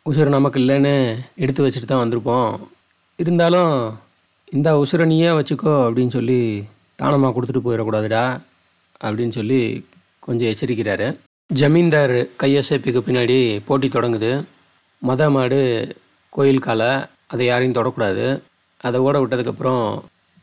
உசுறு 0.09 0.35
நமக்கு 0.35 0.57
இல்லைன்னு 0.61 0.93
எடுத்து 1.43 1.63
வச்சுட்டு 1.63 1.87
தான் 1.91 2.01
வந்திருப்போம். 2.03 2.51
இருந்தாலும் 3.19 3.73
இந்த 4.55 4.69
உசுரை 4.83 5.05
நீயே 5.11 5.31
வச்சுக்கோ 5.37 5.73
அப்படின்னு 5.85 6.15
சொல்லி 6.17 6.39
தானமாக 6.99 7.33
கொடுத்துட்டு 7.35 7.65
போயிடக்கூடாதுடா 7.65 8.25
அப்படின்னு 9.05 9.37
சொல்லி 9.39 9.61
கொஞ்சம் 10.25 10.49
எச்சரிக்கிறாரு. 10.51 11.07
ஜமீன்தார் 11.49 12.17
கையசைப்புக்கு 12.41 13.01
பின்னாடி 13.07 13.37
போட்டி 13.67 13.87
தொடங்குது. 13.95 14.31
மத 15.01 15.29
மாடு 15.35 15.61
கோயில் 16.35 16.65
காலை 16.67 16.91
அதை 17.33 17.45
யாரையும் 17.47 17.77
தொடக்கூடாது. 17.77 18.25
அதை 18.81 18.99
ஓட 19.07 19.15
விட்டதுக்கப்புறம் 19.21 19.85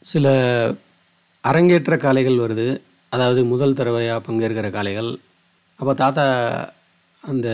சில 0.04 0.26
அரங்கேற்ற 1.48 1.96
காளைகள் 2.04 2.42
வருது. 2.44 2.66
அதாவது 3.12 3.40
முதல் 3.52 3.76
தடவையாக 3.78 4.24
பங்கேற்கிற 4.26 4.68
காளைகள். 4.76 5.10
அப்போ 5.80 5.92
தாத்தா 6.02 6.24
அந்த 7.20 7.48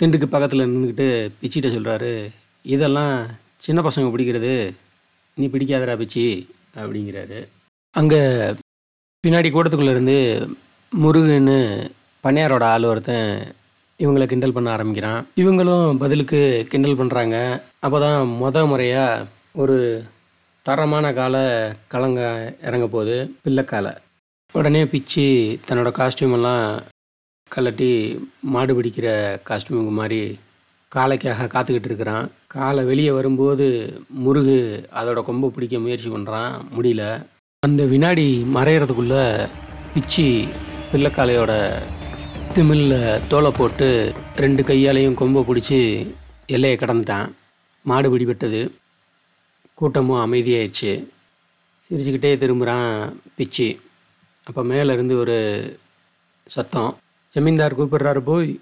திண்டுக்கு 0.00 0.26
பக்கத்தில் 0.34 0.68
நின்றுக்கிட்டு 0.70 1.08
பிச்சிட்ட 1.40 1.68
சொல்கிறாரு 1.76 2.12
இதெல்லாம் 2.74 3.14
சின்ன 3.66 3.80
பசங்க 3.88 4.08
பிடிக்கிறது. 4.12 4.54
நீ 5.36 5.46
பிடிக்காதடா 5.52 5.94
பிச்சி 6.02 6.26
அப்படிங்கிறாரு. 6.82 7.40
அங்கே 8.00 8.20
பின்னாடி 9.24 9.48
கூட்டத்துக்குள்ளேருந்து 9.50 10.18
முருகன்னு 10.92 11.58
பண்ணையாரோட 12.24 12.64
ஆள் 12.72 12.88
ஒருத்தன் 12.92 13.28
இவங்களை 14.00 14.24
கிண்டல் 14.30 14.54
பண்ண 14.56 14.68
ஆரம்பிக்கிறான். 14.76 15.20
இவங்களும் 15.42 15.98
பதிலுக்கு 16.02 16.40
கிண்டல் 16.72 16.98
பண்ணுறாங்க 17.00 17.36
அப்போ 17.84 17.98
தான் 18.04 18.18
முத 18.40 18.64
முறையாக 18.70 19.26
ஒரு 19.62 19.76
தரமான 20.66 21.06
காலை 21.12 21.44
கலங்க 21.92 22.20
இறங்க 22.66 22.86
போகுது 22.86 23.14
பிள்ளைக்காலை. 23.44 23.92
உடனே 24.52 24.82
பிச்சு 24.92 25.24
தன்னோட 25.68 25.90
காஸ்டியூம் 25.96 26.34
எல்லாம் 26.36 26.64
கலட்டி 27.50 27.88
மாடு 28.52 28.72
பிடிக்கிற 28.76 29.06
காஸ்டியூமுக்கு 29.48 29.92
மாதிரி 30.00 30.20
காளைக்காக 30.92 31.48
காத்துக்கிட்டு 31.54 31.88
இருக்கிறான். 31.90 32.26
காலை 32.54 32.82
வெளியே 32.90 33.10
வரும்போது 33.10 33.66
முருகு 34.24 34.58
அதோட 35.00 35.22
கொம்பை 35.28 35.48
பிடிக்க 35.54 35.78
முயற்சி 35.78 36.08
பண்ணுறான் 36.08 36.52
முடியல. 36.76 37.04
அந்த 37.66 37.84
வினாடி 37.92 38.28
மறையிறதுக்குள்ள 38.56 39.16
பிச்சி 39.94 40.26
பிள்ளைக்காளையோட 40.92 41.52
திமிழில் 42.54 43.26
தோலை 43.28 43.52
போட்டு 43.58 43.88
ரெண்டு 44.44 44.62
கையாலையும் 44.62 45.18
கொம்பை 45.22 45.42
பிடிச்சி 45.50 45.80
எல்லையை 46.54 46.78
கடந்துட்டான். 46.78 47.28
மாடு 47.84 48.08
பிடிபட்டது. 48.12 48.62
கூட்டமும் 49.74 50.32
அமைதியாயிடுச்சு. 50.32 51.06
சிரிச்சுக்கிட்டே 51.88 52.38
திரும்புகிறான் 52.38 53.20
பிச்சி. 53.38 53.78
அப்போ 54.44 54.62
மேலேருந்து 54.62 55.16
ஒரு 55.16 55.78
சத்தம். 56.46 56.98
ஜமீன்தார் 57.30 57.78
கூப்பிட்றாரு 57.80 58.20
போய். 58.20 58.60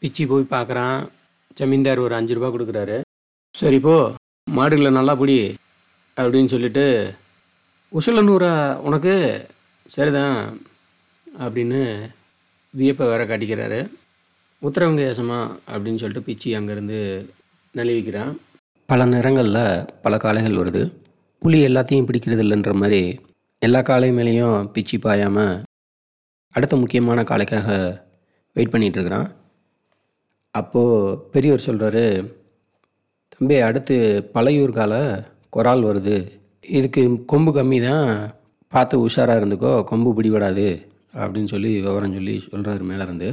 பிச்சி 0.00 0.26
போய் 0.28 0.46
பார்க்குறான் 0.50 1.08
ஜமீன்தார் 1.54 1.98
ஒரு 1.98 2.14
அஞ்சு 2.14 2.34
ரூபா 2.34 2.48
கொடுக்குறாரு. 2.48 3.00
சரி 3.58 3.78
போ. 3.78 4.14
மாடுகளை 4.50 4.92
நல்லா 4.92 5.14
பிடி 5.14 5.54
அப்படின்னு 6.16 6.46
சொல்லிட்டு 6.46 7.14
உசுலனூரா 7.92 8.76
உனக்கு? 8.76 9.46
சரிதான் 9.86 10.62
அப்படின்னு 11.38 12.10
வியப்பை 12.76 13.06
வேற 13.06 13.26
காட்டிக்கிறாரு. 13.26 13.90
உத்தரவங்க 14.62 15.02
ஏசமா 15.10 15.38
அப்படின்னு 15.70 15.96
சொல்லிட்டு 15.96 16.32
பிச்சி 16.32 16.48
அங்கேருந்து 16.58 17.00
நழுவிக்கிறான். 17.74 18.36
பல 18.90 19.04
நிறங்களில் 19.12 19.64
பல 20.04 20.14
காளைகள் 20.22 20.60
வருது. 20.60 20.82
புலி 21.42 21.58
எல்லாத்தையும் 21.66 22.06
பிடிக்கிறது 22.08 22.42
இல்லைன்ற 22.44 22.72
மாதிரி 22.82 23.02
எல்லா 23.66 23.80
காளை 23.88 24.08
மேலேயும் 24.16 24.56
பிச்சு 24.74 24.96
பாயாமல் 25.04 25.52
அடுத்த 26.54 26.74
முக்கியமான 26.80 27.22
காளைக்காக 27.30 27.68
வெயிட் 28.56 28.72
பண்ணிகிட்டு 28.72 28.98
இருக்கிறான். 28.98 29.28
அப்போது 30.54 31.18
பெரியவர் 31.34 31.66
சொல்கிறாரு 31.66 32.04
தம்பி 33.34 33.56
அடுத்து 33.68 33.96
பழையூர் 34.34 34.72
காலை 34.78 35.00
குரால் 35.56 35.86
வருது. 35.88 36.16
இதுக்கு 36.78 37.02
கொம்பு 37.32 37.52
கம்மி 37.58 37.78
தான். 37.88 38.10
பார்த்து 38.72 39.04
உஷாராக 39.06 39.40
இருந்துக்கோ 39.40 39.72
கொம்பு 39.90 40.10
பிடிபடாது 40.16 40.66
அப்படின்னு 41.20 41.52
சொல்லி 41.54 41.70
விவரம் 41.86 42.16
சொல்லி 42.18 42.36
சொல்கிறாரு 42.50 42.84
மேலேருந்து. 42.90 43.28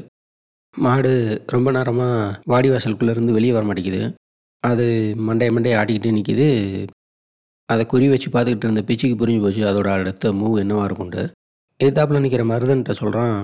மாடு 0.76 1.12
ரொம்ப 1.56 1.72
நேரமாக 1.78 2.40
வாடி 2.54 2.70
வாசலுக்குள்ளேருந்து 2.70 3.38
வெளியே 3.40 3.56
வர 3.58 3.66
மாட்டேங்குது. 3.70 4.04
அது 4.68 4.86
மண்டைய 5.28 5.50
மண்டைய 5.52 5.80
ஆடிக்கிட்டே 5.80 6.14
நிற்கிது 6.16 6.48
அதை 7.70 7.84
குறி 7.86 8.06
வச்சு 8.08 8.30
பார்த்துக்கிட்டு 8.30 8.66
இருந்த 8.66 8.84
பிச்சுக்கு 8.84 9.16
புரிஞ்சு 9.18 9.42
போச்சு 9.42 9.62
அதோட 9.70 9.88
அடுத்த 9.96 10.32
மூவ் 10.34 10.62
என்னவாக 10.62 10.88
இருக்கும்ட்டு 10.88 11.24
எதிர்த்தாப்புல 11.80 12.22
நிற்கிற 12.24 12.44
மருதன்ட்ட 12.46 12.94
சொல்கிறான் 13.00 13.36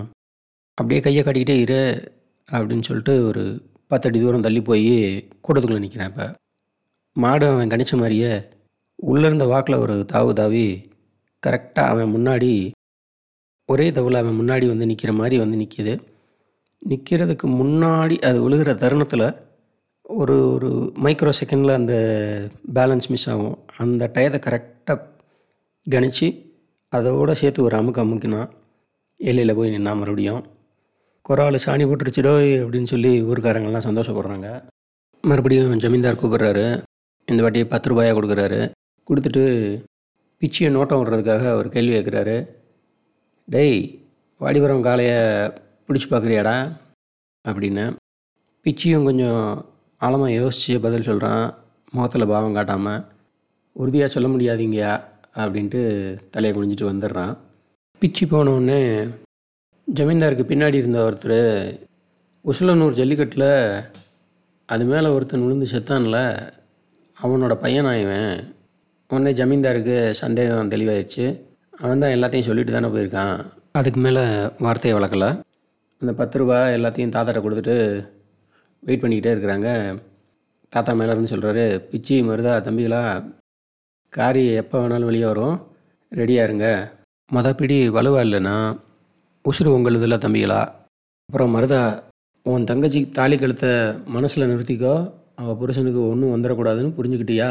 அப்படியே 0.77 1.01
கையை 1.01 1.21
காட்டிக்கிட்டே 1.21 1.57
இரு 1.63 1.81
அப்படின்னு 2.49 2.87
சொல்லிட்டு 2.87 3.15
ஒரு 3.25 3.43
பத்தடி 3.91 4.19
தூரம் 4.19 4.45
தள்ளி 4.45 4.61
போய் 4.63 4.87
கூட்டத்துக்குள்ளே 5.43 5.83
நிற்கிறேன் 5.83 6.11
இப்போ. 6.11 6.25
மாடு 7.15 7.45
அவன் 7.47 7.71
கணிச்ச 7.71 7.93
மாதிரியே 7.95 8.31
உள்ளே 8.99 9.25
இருந்த 9.27 9.45
வாக்கில் 9.45 9.81
ஒரு 9.83 9.95
தாவு 10.11 10.31
தாவி 10.33 10.65
கரெக்டாக 11.43 11.91
அவன் 11.91 12.13
முன்னாடி 12.15 12.51
ஒரே 13.69 13.87
தவில் 13.91 14.19
அவன் 14.19 14.39
முன்னாடி 14.39 14.65
வந்து 14.69 14.89
நிற்கிற 14.89 15.11
மாதிரி 15.13 15.35
வந்து 15.39 15.59
நிற்கிது 15.61 15.93
நிற்கிறதுக்கு 16.81 17.47
முன்னாடி 17.59 18.15
அது 18.27 18.37
விழுகிற 18.45 18.71
தருணத்தில் 18.77 19.25
ஒரு 20.15 20.53
ஒரு 20.53 20.93
மைக்ரோ 21.03 21.31
செகண்டில் 21.39 21.73
அந்த 21.73 21.95
பேலன்ஸ் 22.73 23.07
மிஸ் 23.09 23.29
ஆகும். 23.29 23.57
அந்த 23.77 24.11
டயத்தை 24.13 24.41
கரெக்டாக 24.47 24.99
கணிச்சு 25.89 26.45
அதோடு 26.89 27.35
சேர்த்து 27.35 27.63
ஒரு 27.63 27.77
அமுக்கு 27.77 28.01
அமுக்கினான் 28.05 28.49
எல்லையில் 29.17 29.55
போய் 29.55 29.77
நின்னா 29.77 29.83
மறுபடியும் 29.83 30.45
குறால் 31.21 31.53
சாணி 31.53 31.85
போட்டுருச்சிடோ 31.85 32.33
அப்படின்னு 32.61 32.83
சொல்லி 32.83 33.23
ஊருக்காரங்கள்லாம் 33.23 33.87
சந்தோஷப்படுறாங்க. 33.89 34.63
மறுபடியும் 35.21 35.79
ஜமீன்தார் 35.79 36.25
கூப்பிட்றாரு. 36.25 36.83
இந்த 37.25 37.41
வாட்டி 37.41 37.65
பத்து 37.65 37.87
ரூபாயாக 37.91 38.05
கொடுக்குறாரு. 38.05 38.71
கொடுத்துட்டு 39.09 39.43
பிச்சியை 40.39 40.75
நோட்டம் 40.75 41.01
விடுறதுக்காக 41.01 41.53
ஒரு 41.53 41.69
கேள்வி 41.69 41.97
கேட்குறாரு. 41.97 42.47
டேய் 43.45 43.99
வாடிபுரம் 44.39 44.83
காளையை 44.83 45.19
பிடிச்சி 45.87 46.07
பார்க்குறியாடா? 46.09 46.77
அப்படின்னு. 47.47 47.95
பிச்சியும் 48.63 49.03
கொஞ்சம் 49.03 49.72
ஆழமாக 50.05 50.31
யோசித்து 50.39 50.77
பதில் 50.85 51.07
சொல்கிறான் 51.07 51.43
முகத்தில் 51.95 52.31
பாவம் 52.31 52.55
காட்டாமல் 52.57 53.03
உறுதியாக 53.75 54.11
சொல்ல 54.13 54.27
முடியாதீங்கயா 54.33 54.93
அப்படின்ட்டு 55.41 55.81
தலையை 56.33 56.51
குனிஞ்சிட்டு 56.55 56.89
வந்துடுறான். 56.89 57.33
பிச்சி 58.01 58.23
போனோடனே 58.31 58.79
ஜமீன்தாருக்கு 59.87 60.45
பின்னாடி 60.49 60.81
இருந்த 60.81 60.99
ஒருத்தர் 61.07 61.39
உசுலனூர் 62.45 62.97
ஜல்லிக்கட்டில் 62.99 63.49
அது 64.69 64.83
மேலே 64.91 65.07
ஒருத்தன் 65.15 65.45
விழுந்து 65.45 65.67
செத்தான்ல 65.71 66.17
அவனோட 67.17 67.53
பையன் 67.63 67.89
இவன். 68.03 68.33
உடனே 69.09 69.31
ஜமீன்தாருக்கு 69.39 69.95
சந்தேகம் 70.21 70.71
தெளிவாயிடுச்சு 70.73 71.25
அவன் 71.83 72.01
தான் 72.03 72.15
எல்லாத்தையும் 72.15 72.47
சொல்லிட்டு 72.47 72.75
தானே 72.75 72.89
போயிருக்கான். 72.95 73.35
அதுக்கு 73.79 73.99
மேலே 74.05 74.23
வார்த்தையை 74.65 74.95
வளர்க்கல 74.97 75.27
அந்த 76.01 76.11
பத்து 76.19 76.39
ரூபா 76.41 76.57
எல்லாத்தையும் 76.77 77.13
தாத்தாட்ட 77.15 77.41
கொடுத்துட்டு 77.43 77.77
வெயிட் 78.85 79.03
பண்ணிக்கிட்டே 79.03 79.33
இருக்கிறாங்க. 79.33 79.69
தாத்தா 80.73 80.91
மேலே 80.99 81.11
இருந்து 81.11 81.33
சொல்கிறாரு 81.33 81.65
பிச்சி 81.91 82.15
மருதா 82.27 82.53
தம்பிகளா 82.67 83.01
காரி 84.13 84.43
எப்போ 84.61 84.75
வேணாலும் 84.79 85.09
வெளியே 85.09 85.25
வரும். 85.25 85.57
ரெடியாக 86.11 86.47
இருங்க. 86.47 86.67
மொதல் 87.35 87.59
பிடி 87.59 87.77
வலுவா 87.97 88.19
இல்லைன்னா 88.27 88.55
உசுறு 89.49 89.69
உங்களுதில்ல 89.77 90.17
தம்பிகளா. 90.25 90.61
அப்புறம் 91.29 91.53
மருதா 91.55 91.81
உன் 92.51 92.67
தங்கச்சி 92.69 93.01
தாலி 93.17 93.35
கழுத்தை 93.37 93.71
மனசில் 94.15 94.49
நிறுத்திக்கோ. 94.51 94.95
அவள் 95.41 95.57
புருஷனுக்கு 95.59 96.01
ஒன்றும் 96.09 96.33
வந்துடக்கூடாதுன்னு 96.33 96.95
புரிஞ்சுக்கிட்டியா? 96.97 97.49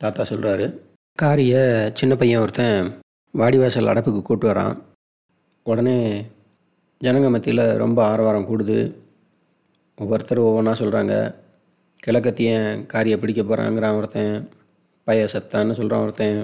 தாத்தா 0.00 0.22
சொல்கிறாரு 0.30 0.66
காரியை 1.18 1.62
சின்ன 1.98 2.12
பையன் 2.20 2.42
ஒருத்தன் 2.44 2.90
வாடிவாசல் 3.34 3.90
அடப்புக்கு 3.92 4.20
கூட்டு 4.22 4.46
வரான். 4.50 4.74
உடனே 5.70 5.96
ஜனங்க 7.00 7.28
மத்தியில் 7.30 7.64
ரொம்ப 7.82 7.98
ஆரவாரம் 8.12 8.48
கூடுது. 8.50 8.78
ஒவ்வொருத்தர் 10.02 10.46
ஒவ்வொன்றா 10.48 10.74
சொல்கிறாங்க 10.82 11.14
கிழக்கத்தியன் 12.04 12.68
காரியை 12.92 13.16
பிடிக்க 13.22 13.42
போகிறாங்கிறான் 13.42 13.96
ஒருத்தன் 13.98 14.34
பைய 15.06 15.26
சத்தான்னு 15.32 15.76
சொல்கிறான் 15.78 16.04
ஒருத்தன். 16.04 16.38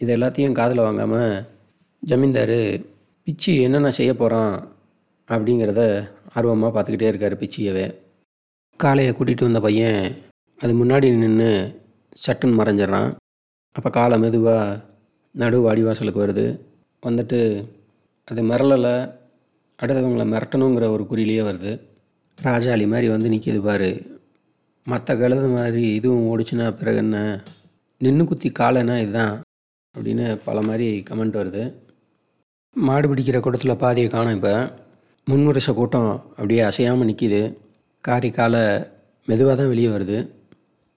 இது 0.00 0.10
எல்லாத்தையும் 0.16 0.56
காதில் 0.58 0.86
வாங்காமல் 0.86 1.34
ஜமீன்தார் 2.02 2.58
பிச்சி 3.26 3.52
என்னென்ன 3.66 3.90
செய்ய 3.98 4.12
போகிறான் 4.20 4.54
அப்படிங்கிறத 5.28 5.82
ஆர்வமாக 6.36 6.70
பார்த்துக்கிட்டே 6.74 7.10
இருக்கார் 7.10 7.40
பிச்சியவே. 7.42 7.86
காளையை 8.80 9.10
கூட்டிகிட்டு 9.14 9.48
வந்த 9.48 9.60
பையன் 9.66 10.00
அது 10.58 10.72
முன்னாடி 10.80 11.06
நின்று 11.22 11.50
சட்டுன்னு 12.24 12.58
மறைஞ்சிட்றான். 12.60 13.10
அப்போ 13.76 13.88
காலை 13.98 14.16
மெதுவாக 14.24 14.80
நடு 15.34 15.58
வாடிவாசலுக்கு 15.66 16.24
வருது. 16.24 16.46
வந்துட்டு 17.02 17.38
அது 18.28 18.40
மிரளலை 18.50 18.96
அடுத்தவங்களை 19.78 20.24
மிரட்டணுங்கிற 20.32 20.86
ஒரு 20.96 21.04
குறியிலேயே 21.10 21.42
வருது. 21.48 21.72
ராஜாளி 22.42 22.86
மாதிரி 22.88 23.08
வந்து 23.08 23.28
நிற்கிது 23.28 23.60
பாரு. 23.62 24.20
மற்ற 24.84 25.16
கழுது 25.16 25.48
மாதிரி 25.48 25.94
இதுவும் 25.94 26.24
ஓடிச்சுன்னா 26.30 26.76
பிறகு 26.78 26.96
என்ன? 26.96 27.44
நின்று 27.98 28.24
குத்தி 28.24 28.52
காலைன்னா 28.58 29.00
இதுதான் 29.00 29.40
அப்படின்னு 29.94 30.40
பல 30.44 30.62
மாதிரி 30.62 31.02
கமெண்ட் 31.10 31.38
வருது. 31.40 31.74
மாடு 32.72 33.14
பிடிக்கிற 33.14 33.40
கூட்டத்தில் 33.40 33.76
பாதியை 33.76 34.08
காணும் 34.10 34.34
இப்போ. 34.34 34.74
முன்வரிச 35.30 35.74
கூட்டம் 35.74 36.10
அப்படியே 36.28 36.60
அசையாமல் 36.60 37.08
நிற்கிது 37.08 37.56
காரி 38.00 38.30
காலை 38.30 38.84
மெதுவாக 39.26 39.56
தான் 39.56 39.68
வெளியே 39.68 39.88
வருது. 39.88 40.28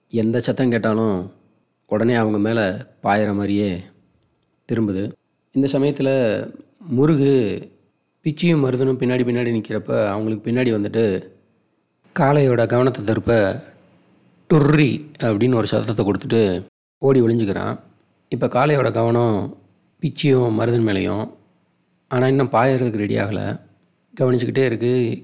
எந்த 0.08 0.40
சத்தம் 0.40 0.70
கேட்டாலும் 0.70 1.32
உடனே 1.86 2.14
அவங்க 2.14 2.38
மேலே 2.38 2.60
பாயிற 3.02 3.34
மாதிரியே 3.34 3.80
திரும்புது. 4.68 5.12
இந்த 5.52 5.66
சமயத்தில் 5.66 6.14
முருகு 6.78 7.34
பிச்சியும் 8.24 8.62
மருதனும் 8.64 9.00
பின்னாடி 9.02 9.24
பின்னாடி 9.28 9.50
நிற்கிறப்ப 9.56 10.06
அவங்களுக்கு 10.06 10.50
பின்னாடி 10.50 10.70
வந்துட்டு 10.76 11.34
காளையோட 12.18 12.62
கவனத்தை 12.72 13.00
திருப்ப 13.08 13.32
டுர்ரி 14.50 14.90
அப்படின்னு 15.26 15.58
ஒரு 15.60 15.68
சத்தத்தை 15.70 16.02
கொடுத்துட்டு 16.04 16.40
ஓடி 17.02 17.18
ஒளிஞ்சுக்கிறான். 17.24 17.74
இப்போ 18.32 18.46
காளையோட 18.54 18.88
கவனம் 18.98 19.36
பிச்சியும் 20.02 20.56
மருதன் 20.58 20.86
மேலேயும். 20.88 21.24
ஆனால் 22.10 22.30
இன்னும் 22.32 22.52
பாயறதுக்கு 22.54 23.02
ரெடி 23.04 23.16
ஆகலை. 23.24 23.46
கவனிச்சுக்கிட்டே 24.14 24.64
இருக்குது 24.70 25.20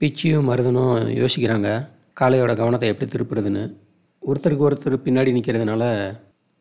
பிச்சியும் 0.00 0.48
மருதனும் 0.50 0.94
யோசிக்கிறாங்க. 1.20 1.70
காளையோட 2.20 2.52
கவனத்தை 2.62 2.88
எப்படி 2.92 3.08
திருப்புறதுன்னு. 3.14 3.64
ஒருத்தருக்கு 4.22 4.68
ஒருத்தர் 4.68 5.04
பின்னாடி 5.06 5.36
நிற்கிறதுனால 5.36 5.84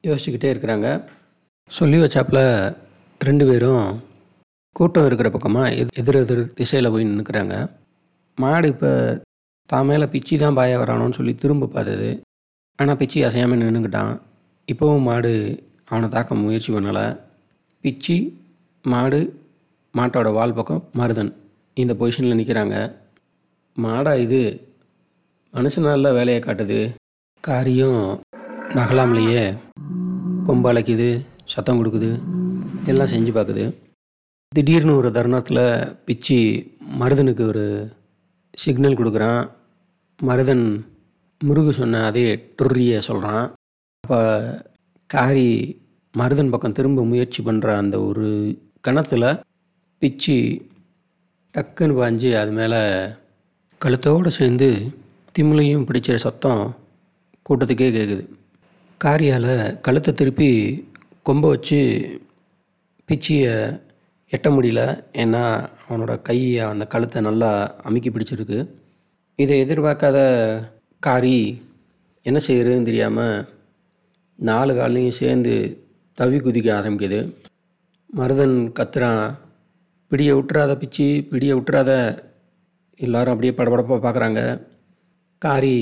யோசிச்சுக்கிட்டே 0.03 0.51
இருக்கிறாங்க. 0.53 0.87
சொல்லி 1.71 1.99
வச்சாப்புல 2.03 2.41
ரெண்டு 3.21 3.45
பேரும் 3.49 3.85
கூட்டம் 4.75 5.07
இருக்கிற 5.09 5.29
பக்கமாக 5.35 5.75
எதிர் 5.99 6.23
எதிர் 6.23 6.41
திசையில் 6.57 6.93
போய் 6.93 7.09
நின்றுக்கிறாங்க 7.09 7.55
மாடு 8.37 8.67
இப்போ 8.73 8.89
தான் 9.69 9.87
மேலே 9.89 10.05
பிச்சி 10.13 10.35
தான் 10.41 10.57
பாய 10.57 10.79
வரானோன்னு 10.81 11.17
சொல்லி 11.17 11.33
திரும்ப 11.43 11.69
பார்த்தது. 11.75 12.09
ஆனால் 12.79 12.99
பிச்சி 12.99 13.19
அசையாமல் 13.27 13.61
நின்றுக்கிட்டான் 13.61 14.13
இப்போவும் 14.67 15.07
மாடு 15.07 15.31
அவனை 15.89 16.07
தாக்க 16.15 16.35
முயற்சி 16.41 16.69
பண்ணலை. 16.75 17.05
பிச்சி 17.83 18.15
மாடு 18.85 19.19
மாட்டோட 19.93 20.29
வால் 20.37 20.55
பக்கம் 20.59 20.83
மருதன் 20.99 21.31
இந்த 21.77 21.93
பொசிஷனில் 21.99 22.39
நிற்கிறாங்க 22.39 22.75
மாடா 23.77 24.13
இது? 24.25 24.41
மனுஷனால 25.53 26.11
வேலையை 26.17 26.39
காட்டுது. 26.43 26.79
காரியம் 27.43 28.01
நகலாமலேயே. 28.77 29.43
கொம்பு 30.47 30.69
அழைக்குது 30.71 31.09
சத்தம் 31.53 31.79
கொடுக்குது 31.79 32.09
எல்லாம் 32.91 33.11
செஞ்சு 33.13 33.31
பார்க்குது. 33.37 33.65
திடீர்னு 34.51 34.93
ஒரு 34.99 35.09
தருணத்தில் 35.17 35.65
பிச்சி 36.07 36.39
மருதனுக்கு 37.01 37.43
ஒரு 37.51 37.65
சிக்னல் 38.57 38.99
கொடுக்குறான். 38.99 39.43
மருதன் 40.19 40.65
முருகு 41.41 41.71
சொன்ன 41.73 42.03
அதே 42.05 42.27
டொர்ரிய 42.57 42.97
சொல்கிறான் 42.97 43.45
அப்போ 44.03 44.19
காரி 45.09 45.49
மருதன் 46.13 46.51
பக்கம் 46.51 46.71
திரும்ப 46.71 47.03
முயற்சி 47.05 47.41
பண்ணுற 47.43 47.69
அந்த 47.77 47.95
ஒரு 48.01 48.27
கணத்தில் 48.81 49.27
பிச்சு 50.01 50.37
டக்குன்னு 51.55 51.97
பாஞ்சு 51.99 52.29
அது 52.35 52.51
மேலே 52.51 52.79
கழுத்தோடு 53.81 54.29
சேர்ந்து 54.29 54.69
திமிலையும் 55.35 55.87
பிடிச்ச 55.87 56.15
சத்தம் 56.15 56.63
கூட்டத்துக்கே 57.45 57.89
கேட்குது 57.91 58.23
காரியால் 59.01 59.51
கழுத்தை 59.81 60.11
திருப்பி 60.13 60.49
கொம்பை 61.25 61.49
வச்சு 61.49 61.79
பிச்சியை 63.09 63.53
எட்ட 64.33 64.47
முடியல. 64.55 64.81
ஏன்னா 65.23 65.43
அவனோட 65.87 66.13
கையை 66.27 66.59
அந்த 66.71 66.85
கழுத்தை 66.93 67.21
நல்லா 67.21 67.51
அமுக்கி 67.87 68.09
பிடிச்சிருக்கு. 68.09 68.59
இதை 69.35 69.55
எதிர்பார்க்காத 69.65 70.17
காரி 71.07 71.37
என்ன 72.25 72.39
செய்யறதுன்னு 72.47 72.89
தெரியாமல் 72.89 73.47
நாலு 74.49 74.71
காலையும் 74.75 75.19
சேர்ந்து 75.21 75.53
தவி 76.17 76.37
குதிக்க 76.45 76.69
ஆரம்பிக்குது. 76.79 77.19
மருதன் 78.19 78.55
கத்துறான். 78.77 79.25
பிடியை 80.11 80.33
விட்டுறாத 80.37 80.71
பிச்சு 80.81 81.07
பிடியை 81.31 81.53
விட்டுறாத 81.57 81.91
எல்லாரும் 82.99 83.33
அப்படியே 83.33 83.53
படபடப்பாக 83.57 83.99
பார்க்குறாங்க 84.05 84.41
காரி 85.41 85.77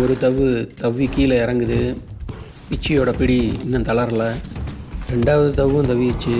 ஒரு 0.00 0.14
தவு 0.22 0.46
தவ்வி 0.80 1.06
கீழே 1.14 1.36
இறங்குது. 1.44 1.80
பிச்சியோட 2.70 3.10
பிடி 3.18 3.40
இன்னும் 3.64 3.86
தளரல. 3.90 4.24
ரெண்டாவது 5.12 5.50
தவும் 5.60 5.88
தவிச்சு 5.90 6.36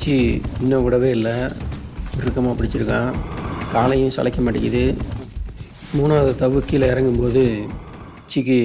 பிடிச்சி 0.00 0.20
இன்னும் 0.62 0.84
விடவே 0.84 1.08
இல்லை. 1.16 1.34
இறுக்கமாக 2.18 2.52
பிடிச்சிருக்கான் 2.58 3.08
காலையும் 3.72 4.12
சளைக்க 4.14 4.38
மாட்டேங்குது. 4.44 4.84
மூணாவது 5.96 6.30
தவு 6.42 6.58
கீழே 6.68 6.86
இறங்கும்போது 6.92 7.42
பிச்சிக்கு 8.14 8.56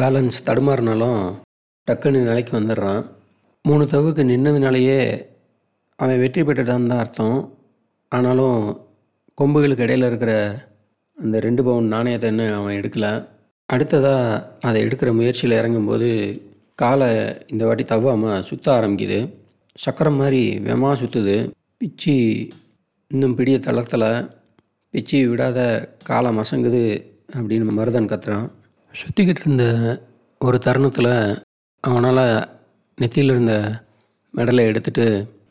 பேலன்ஸ் 0.00 0.38
தடுமாறினாலும் 0.48 1.22
டக்குன்னு 1.88 2.20
நிலைக்கு 2.28 2.52
வந்துடுறான். 2.58 3.02
மூணு 3.64 3.86
தவுக்கு 3.94 4.28
நின்னதுனாலேயே 4.30 5.00
அவன் 5.98 6.22
வெற்றி 6.22 6.44
பெற்றுட்டான்னு 6.50 6.92
தான் 6.92 7.02
அர்த்தம். 7.04 7.40
ஆனாலும் 8.12 8.60
கொம்புகளுக்கு 9.42 9.86
இடையில 9.88 10.12
இருக்கிற 10.12 10.32
அந்த 11.18 11.42
ரெண்டு 11.48 11.64
பவுன் 11.70 11.92
நாணயத்தை 11.96 12.32
இன்னும் 12.34 12.56
அவன் 12.60 12.78
எடுக்கலை. 12.80 13.12
அடுத்ததாக 13.74 14.40
அதை 14.68 14.78
எடுக்கிற 14.86 15.12
முயற்சியில் 15.18 15.58
இறங்கும்போது 15.60 16.12
காலை 16.82 17.10
இந்த 17.52 17.64
வாட்டி 17.70 17.86
தவ்வாமல் 17.94 18.48
சுற்ற 18.50 18.68
ஆரம்பிக்குது. 18.78 19.20
சக்கரம் 19.76 20.18
மாதிரி 20.20 20.42
வெமா 20.58 20.90
சுற்றுது 21.00 21.36
பிச்சி 21.80 22.14
இன்னும் 23.10 23.34
பிடிய 23.34 23.58
தளர்த்தலை. 23.58 24.10
பிச்சி 24.94 25.18
விடாத 25.30 25.58
காலை 26.04 26.30
மசங்குது 26.36 26.82
அப்படின்னு 27.36 27.76
மருதன் 27.78 28.10
கத்துறான். 28.10 28.48
சுற்றிக்கிட்டு 28.94 29.42
இருந்த 29.44 29.64
ஒரு 30.38 30.58
தருணத்தில் 30.58 31.12
அவனால் 31.84 32.24
நெத்தியில் 32.98 33.32
இருந்த 33.34 33.54
மெடலை 34.36 34.64
எடுத்துட்டு 34.70 35.06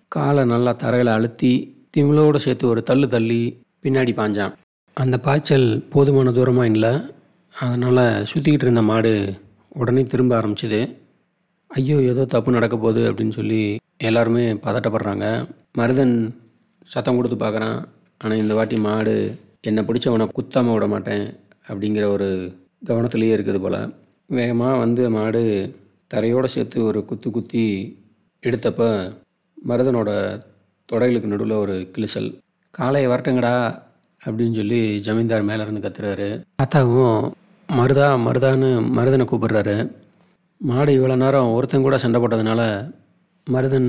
காலை 0.07 0.43
நல்லா 0.45 0.71
தரையில் 0.71 1.11
அழுத்தி 1.15 1.51
திமிழோடு 1.97 2.37
சேர்த்து 2.37 2.67
ஒரு 2.67 2.83
தள்ளு 2.83 3.07
தள்ளி 3.07 3.41
பின்னாடி 3.83 4.13
பாஞ்சான் 4.19 4.53
அந்த 4.93 5.19
பாய்ச்சல் 5.19 5.67
போதுமான 5.89 6.31
தூரமாக 6.31 6.71
இல்லை. 6.73 6.93
அதனால் 7.51 8.25
சுற்றிக்கிட்டு 8.31 8.65
இருந்த 8.67 8.81
மாடு 8.81 9.13
உடனே 9.69 10.03
திரும்ப 10.03 10.41
ஆரம்பிச்சிது. 10.41 10.81
ஐயோ 11.77 11.97
ஏதோ 12.11 12.23
தப்பு 12.33 12.55
நடக்க 12.55 12.75
போகுது 12.77 13.01
அப்படின்னு 13.09 13.33
சொல்லி 13.39 13.61
எல்லாருமே 14.07 14.45
பதட்டப்படுறாங்க. 14.65 15.25
மருதன் 15.79 16.15
சத்தம் 16.93 17.17
கொடுத்து 17.17 17.37
பார்க்குறான். 17.43 17.77
ஆனால் 18.21 18.41
இந்த 18.43 18.53
வாட்டி 18.57 18.77
மாடு 18.85 19.13
என்னை 19.69 19.81
பிடிச்சவனை 19.87 20.25
குத்தாமல் 20.37 20.75
விட 20.75 20.85
மாட்டேன் 20.93 21.25
அப்படிங்கிற 21.69 22.05
ஒரு 22.15 22.29
கவனத்திலேயே 22.89 23.35
இருக்குது 23.37 23.59
போல். 23.65 23.79
வேகமாக 24.37 24.81
வந்து 24.83 25.03
மாடு 25.17 25.43
தரையோடு 26.13 26.49
சேர்த்து 26.55 26.77
ஒரு 26.89 26.99
குத்து 27.09 27.29
குத்தி 27.37 27.65
எடுத்தப்ப 28.43 28.83
மருதனோட 29.69 30.09
தொடைகளுக்கு 30.89 31.31
நடுவில் 31.33 31.61
ஒரு 31.63 31.75
கிளிசல் 31.95 32.29
காலையை 32.73 33.07
வரட்டுங்கடா 33.11 33.55
அப்படின்னு 34.21 34.57
சொல்லி 34.59 34.79
ஜமீன்தார் 35.05 35.49
மேலே 35.49 35.63
இருந்து 35.65 35.85
கத்துறாரு. 35.85 36.29
தாத்தாவும் 36.61 37.19
மருதா 37.69 38.07
மருதான்னு 38.27 38.69
மருதனை 38.97 39.25
கூப்பிடுறாரு. 39.31 39.75
மாடு 40.67 40.91
இவ்வளோ 40.95 41.15
நேரம் 41.21 41.51
ஒருத்தன் 41.55 41.85
கூட 41.85 41.97
சண்டை 42.03 42.17
போட்டதுனால 42.21 42.61
மருதன் 43.47 43.87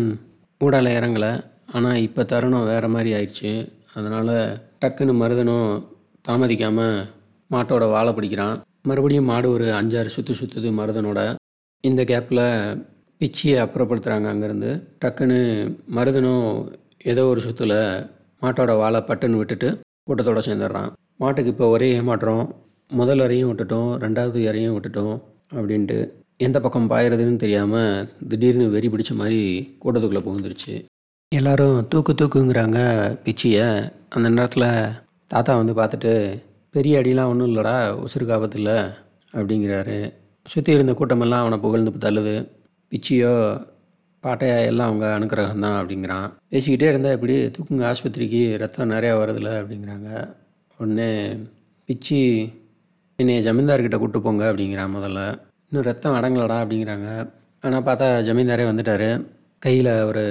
ஊடால 0.61 0.91
இறங்கலை. 0.99 1.31
ஆனால் 1.77 2.03
இப்போ 2.07 2.23
தருணம் 2.33 2.69
வேறு 2.69 2.89
மாதிரி 2.95 3.11
ஆயிடுச்சு. 3.17 3.53
அதனால் 3.95 4.35
டக்குன்னு 4.83 5.15
மருதனும் 5.23 5.71
தாமதிக்காமல் 6.29 6.95
மாட்டோட 7.51 7.85
வாழை 7.95 8.13
பிடிக்கிறான். 8.19 8.57
மறுபடியும் 8.89 9.29
மாடு 9.31 9.49
ஒரு 9.57 9.67
அஞ்சாறு 9.81 10.13
சுற்று 10.17 10.37
சுற்றுது 10.41 10.71
மருதனோட. 10.79 11.19
இந்த 11.85 12.05
கேப்பில் 12.11 12.45
பிச்சியை 13.21 13.57
அப்புறப்படுத்துகிறாங்க 13.65 14.29
அங்கேருந்து. 14.33 14.71
டக்குன்னு 15.03 15.41
மருதனும் 15.99 16.47
ஏதோ 17.13 17.25
ஒரு 17.33 17.43
சுற்றில் 17.49 17.79
மாட்டோட 18.43 18.73
வாழை 18.83 19.03
பட்டுன்னு 19.11 19.41
விட்டுட்டு 19.43 19.69
கூட்டத்தோடு 20.07 20.47
சேர்ந்துடுறான். 20.49 20.91
மாட்டுக்கு 21.23 21.53
இப்போ 21.55 21.67
ஒரே 21.75 21.91
ஏமாற்றம் 21.99 22.45
முதல் 23.01 23.23
அறையும் 23.27 23.51
விட்டுட்டோம் 23.51 23.91
ரெண்டாவது 24.07 24.49
அறையும் 24.53 24.75
விட்டுட்டோம் 24.77 25.15
அப்படின்ட்டு 25.59 25.99
எந்த 26.47 26.61
பக்கம் 26.61 26.91
பாயிறதுன்னு 26.91 27.37
தெரியாமல் 27.37 28.09
திடீர்னு 28.29 28.67
வெறி 28.75 28.89
பிடிச்ச 28.89 29.13
மாதிரி 29.15 29.41
கூட்டத்துக்குள்ளே 29.83 30.23
புகுந்துருச்சு. 30.27 30.75
எல்லோரும் 31.33 31.89
தூக்கு 31.89 32.13
தூக்குங்கிறாங்க 32.13 32.79
பிச்சியை. 33.25 33.67
அந்த 34.09 34.29
நேரத்தில் 34.29 34.69
தாத்தா 35.27 35.55
வந்து 35.57 35.75
பார்த்துட்டு 35.81 36.13
பெரிய 36.71 37.01
அடிலாம் 37.01 37.31
ஒன்றும் 37.33 37.51
இல்லைடா 37.51 37.75
உசுருக்கு 38.05 38.33
ஆபத்து 38.33 38.59
இல்லை 38.59 38.79
அப்படிங்கிறாரு. 39.33 39.99
சுற்றி 40.47 40.73
இருந்த 40.73 40.93
கூட்டமெல்லாம் 40.93 41.43
அவனை 41.45 41.59
புகழ்ந்து 41.59 41.93
தள்ளுது. 42.07 42.35
பிச்சியோ 42.93 43.35
பாட்டையா 44.25 44.57
எல்லாம் 44.71 44.89
அவங்க 44.89 45.07
அனுக்கிரகம் 45.19 45.65
தான் 45.67 45.79
அப்படிங்கிறான். 45.81 46.27
பேசிக்கிட்டே 46.51 46.91
இருந்தால் 46.93 47.17
இப்படி 47.19 47.37
தூக்குங்க 47.57 47.85
ஆஸ்பத்திரிக்கு 47.91 48.43
ரத்தம் 48.63 48.91
நிறையா 48.91 49.13
வருதுல்ல 49.21 49.53
அப்படிங்கிறாங்க. 49.61 50.09
உடனே 50.81 51.11
பிச்சி 51.89 52.19
என்னைய 53.19 53.41
ஜமீன்தார்கிட்ட 53.47 53.97
கூப்பிட்டு 53.99 54.27
போங்க 54.27 54.45
அப்படிங்கிறான் 54.53 54.97
முதல்ல. 54.97 55.23
இன்னும் 55.73 55.85
ரத்தம் 55.89 56.15
அடங்கலடா 56.19 56.55
அப்படிங்கிறாங்க. 56.63 57.09
ஆனால் 57.63 57.85
பார்த்தா 57.89 58.07
ஜமீன்தாரே 58.29 58.65
வந்துட்டார். 58.69 59.09
கையில் 59.65 59.91
ஒரு 60.09 60.25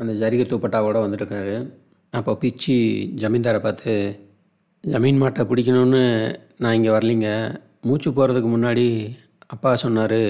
அந்த 0.00 0.12
ஜரிகை 0.22 0.44
தூப்பட்டாவோட 0.48 0.96
வந்துட்டுருக்காரு. 1.02 1.54
அப்போ 2.18 2.32
பிச்சி 2.42 2.76
ஜமீன்தாரை 3.22 3.60
பார்த்து 3.66 3.94
ஜமீன் 4.84 5.20
மாட்டை 5.22 5.42
பிடிக்கணும்னு 5.50 6.02
நான் 6.62 6.76
இங்கே 6.78 6.90
வரலிங்க. 6.96 7.30
மூச்சு 7.88 8.10
போகிறதுக்கு 8.10 8.50
முன்னாடி 8.54 8.86
அப்பா 9.54 9.72
சொன்னார் 9.84 10.20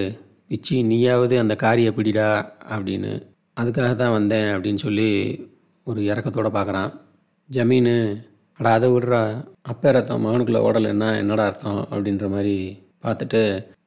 பிச்சி 0.51 0.79
நீயாவது 0.91 1.35
அந்த 1.43 1.57
காரியை 1.65 1.93
பிடிடா 1.99 2.29
அப்படின்னு. 2.75 3.13
அதுக்காக 3.61 3.91
தான் 4.03 4.17
வந்தேன் 4.19 4.49
அப்படின்னு 4.55 4.85
சொல்லி 4.87 5.11
ஒரு 5.87 6.01
இறக்கத்தோடு 6.11 6.51
பார்க்குறான். 6.59 6.91
ஜமீனு 7.51 7.97
அடா 8.61 8.73
அதை 8.79 8.89
விடுறா. 8.95 9.23
அப்பே 9.73 9.91
ரத்தம் 9.99 10.25
மகனுக்குள்ளே 10.27 10.65
ஓடலைன்னா 10.69 11.11
என்னடா 11.21 11.45
அர்த்தம்? 11.51 11.83
அப்படின்ற 11.93 12.27
மாதிரி 12.37 12.57
பார்த்துட்டு 13.05 13.45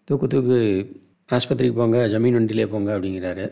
தூக்கு 0.07 0.27
தூக்கு 0.33 0.57
ஆஸ்பத்திரிக்கு 1.35 1.77
போங்க 1.77 1.99
ஜமீன் 2.13 2.35
வண்டியிலே 2.37 2.65
போங்க 2.73 2.89
அப்படிங்கிறாரு. 2.95 3.45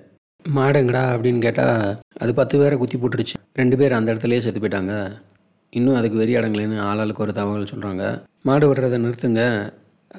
மாடுங்கடா 0.46 1.04
அப்படின்னு 1.14 1.40
கேட்டால் 1.46 1.86
அது 2.24 2.32
பத்து 2.40 2.56
பேரை 2.60 2.76
குத்தி 2.82 2.98
போட்டுருச்சு. 2.98 3.36
ரெண்டு 3.60 3.76
பேர் 3.80 3.96
அந்த 3.98 4.08
இடத்துலயே 4.14 4.44
செத்து 4.46 4.60
போயிட்டாங்க. 4.64 4.96
இன்னும் 5.78 5.98
அதுக்கு 6.00 6.20
வெறி 6.22 6.34
அடங்கலைன்னு 6.40 6.78
ஆளாளுக்கு 6.88 7.24
ஒரு 7.26 7.34
தகவல் 7.38 7.72
சொல்கிறாங்க 7.72 8.04
மாடு 8.48 8.66
விடுறதை 8.70 8.98
நிறுத்துங்க 9.06 9.44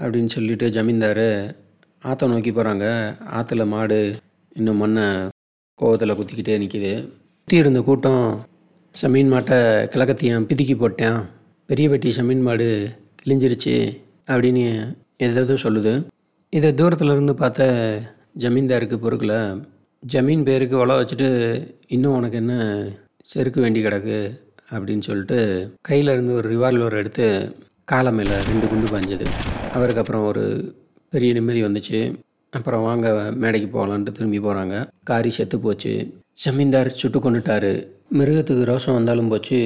அப்படின்னு 0.02 0.30
சொல்லிட்டு 0.36 0.68
ஜமீன்தார் 0.76 1.26
ஆற்றை 2.10 2.28
நோக்கி 2.32 2.52
போகிறாங்க 2.56 2.86
ஆற்றுல 3.36 3.64
மாடு 3.74 3.98
இன்னும் 4.58 4.80
மண்ணை 4.84 5.06
கோவத்தில் 5.78 6.16
குத்திக்கிட்டே 6.18 6.56
நிற்கிது 6.62 6.92
குத்தி 7.04 7.62
இருந்த 7.62 7.82
கூட்டம் 7.88 8.26
சமீன் 8.94 9.32
மாட்டை 9.34 9.60
கிழக்கத்தையும் 9.92 10.48
பிதுக்கி 10.50 10.76
போட்டேன். 10.82 11.20
பெரிய 11.68 11.86
பெட்டி 11.92 12.10
சமீன் 12.18 12.44
மாடு 12.48 12.68
கிழிஞ்சிருச்சு 13.22 13.76
அப்படின்னு 14.32 14.66
ஏதேதோ 15.24 15.56
சொல்லுது. 15.66 15.94
இதை 16.56 16.68
தூரத்தில் 16.74 17.10
இருந்து 17.12 17.34
பார்த்த 17.34 17.62
ஜமீன்தாருக்கு 18.42 18.96
பொறுக்கல. 19.04 19.34
ஜமீன் 20.02 20.42
பேருக்கு 20.48 20.76
உழ 20.82 20.92
வச்சுட்டு 20.98 21.28
இன்னும் 21.86 22.14
உனக்கு 22.14 22.36
என்ன 22.36 22.54
செருக்கு 23.30 23.60
வேண்டி 23.60 23.80
கிடக்கு 23.84 24.18
அப்படின்னு 24.74 25.04
சொல்லிட்டு 25.06 25.38
கையில் 25.80 26.10
இருந்து 26.12 26.32
ஒரு 26.34 26.46
ரிவால்வர் 26.52 26.96
எடுத்து 27.00 27.26
காலை 27.84 28.12
மேலே 28.12 28.36
ரெண்டு 28.50 28.68
குண்டு 28.68 28.92
பாஞ்சது. 28.92 29.26
அவருக்கு 29.72 30.02
அப்புறம் 30.02 30.26
ஒரு 30.26 30.44
பெரிய 31.12 31.32
நிம்மதி 31.32 31.62
வந்துச்சு. 31.64 32.00
அப்புறம் 32.50 32.86
வாங்க 32.88 33.32
மேடைக்கு 33.42 33.70
போகலான்ட்டு 33.76 34.16
திரும்பி 34.18 34.40
போகிறாங்க 34.46 34.76
காரி 35.04 35.30
செத்து 35.30 35.58
போச்சு. 35.66 35.94
ஜமீன்தார் 36.44 36.96
சுட்டு 37.00 37.18
கொண்டுட்டாரு 37.18 37.72
மிருகத்துக்கு 38.20 38.70
ரோஷம் 38.72 38.98
வந்தாலும் 39.00 39.28
போச்சு. 39.28 39.60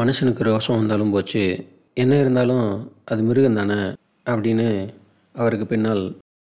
மனுஷனுக்கு 0.00 0.44
ரோஷம் 0.52 0.80
வந்தாலும் 0.82 1.10
போச்சு. 1.16 1.46
என்ன 1.94 2.20
இருந்தாலும் 2.20 2.68
அது 3.04 3.22
மிருகம் 3.22 3.60
தானே 3.62 3.80
அப்படின்னு 4.32 4.68
அவருக்கு 5.42 5.66
பின்னால் 5.66 6.04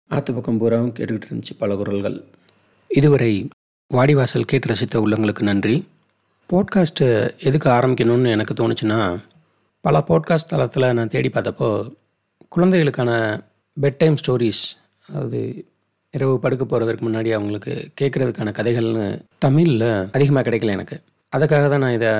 ஆற்று 0.10 0.32
பக்கம் 0.34 0.60
பூராவும் 0.62 0.94
கேட்டுக்கிட்டு 0.98 1.28
இருந்துச்சு 1.30 1.54
பல 1.62 1.76
குரல்கள். 1.76 2.18
இதுவரை 2.92 3.32
வாடிவாசல் 3.92 4.50
கேட்டு 4.52 4.68
ரசித்த 4.74 4.96
உள்ளங்களுக்கு 5.04 5.44
நன்றி. 5.50 5.76
போட்காஸ்ட்டு 6.50 7.08
எதுக்கு 7.48 7.68
ஆரம்பிக்கணும்னு 7.70 8.34
எனக்கு 8.36 8.54
தோணுச்சுன்னா 8.60 9.00
பல 9.86 10.04
போட்காஸ்ட் 10.08 10.52
தளத்தில் 10.52 10.94
நான் 10.94 11.14
தேடி 11.16 11.30
பார்த்தப்போ 11.34 11.70
குழந்தைகளுக்கான 12.48 13.12
பெட் 13.82 13.98
டைம் 13.98 14.18
ஸ்டோரிஸ் 14.22 14.64
அதாவது 15.10 15.40
இரவு 16.12 16.36
படுக்க 16.40 16.64
போகிறதுக்கு 16.66 17.06
முன்னாடி 17.08 17.32
அவங்களுக்கு 17.32 17.74
கேட்குறதுக்கான 18.02 18.54
கதைகள்னு 18.60 19.06
தமிழில் 19.46 19.90
அதிகமாக 20.12 20.46
கிடைக்கல 20.50 20.76
எனக்கு. 20.78 20.98
அதுக்காக 21.36 21.66
தான் 21.74 21.84
நான் 21.86 21.98
இதை 22.00 22.12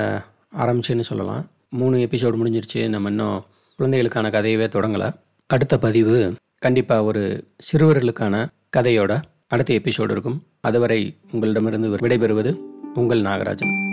ஆரம்பிச்சேன்னு 0.64 1.10
சொல்லலாம். 1.12 1.44
மூணு 1.80 1.98
எபிசோடு 1.98 2.38
முடிஞ்சிருச்சு. 2.42 2.82
நம்ம 2.90 3.10
இன்னும் 3.10 3.38
குழந்தைகளுக்கான 3.80 4.30
கதையவே 4.36 4.68
தொடங்கலை. 4.76 5.10
அடுத்த 5.54 5.78
பதிவு 5.86 6.18
கண்டிப்பாக 6.60 7.04
ஒரு 7.04 7.48
சிறுவர்களுக்கான 7.72 8.48
கதையோட 8.78 9.22
அடுத்த 9.48 9.74
எபிசோடு 9.74 10.12
இருக்கும். 10.12 10.44
அதுவரை 10.62 11.16
உங்களிடமிருந்து 11.32 11.90
விடைபெறுவது 11.90 12.56
உங்கள் 12.96 13.22
நாகராஜன். 13.22 13.87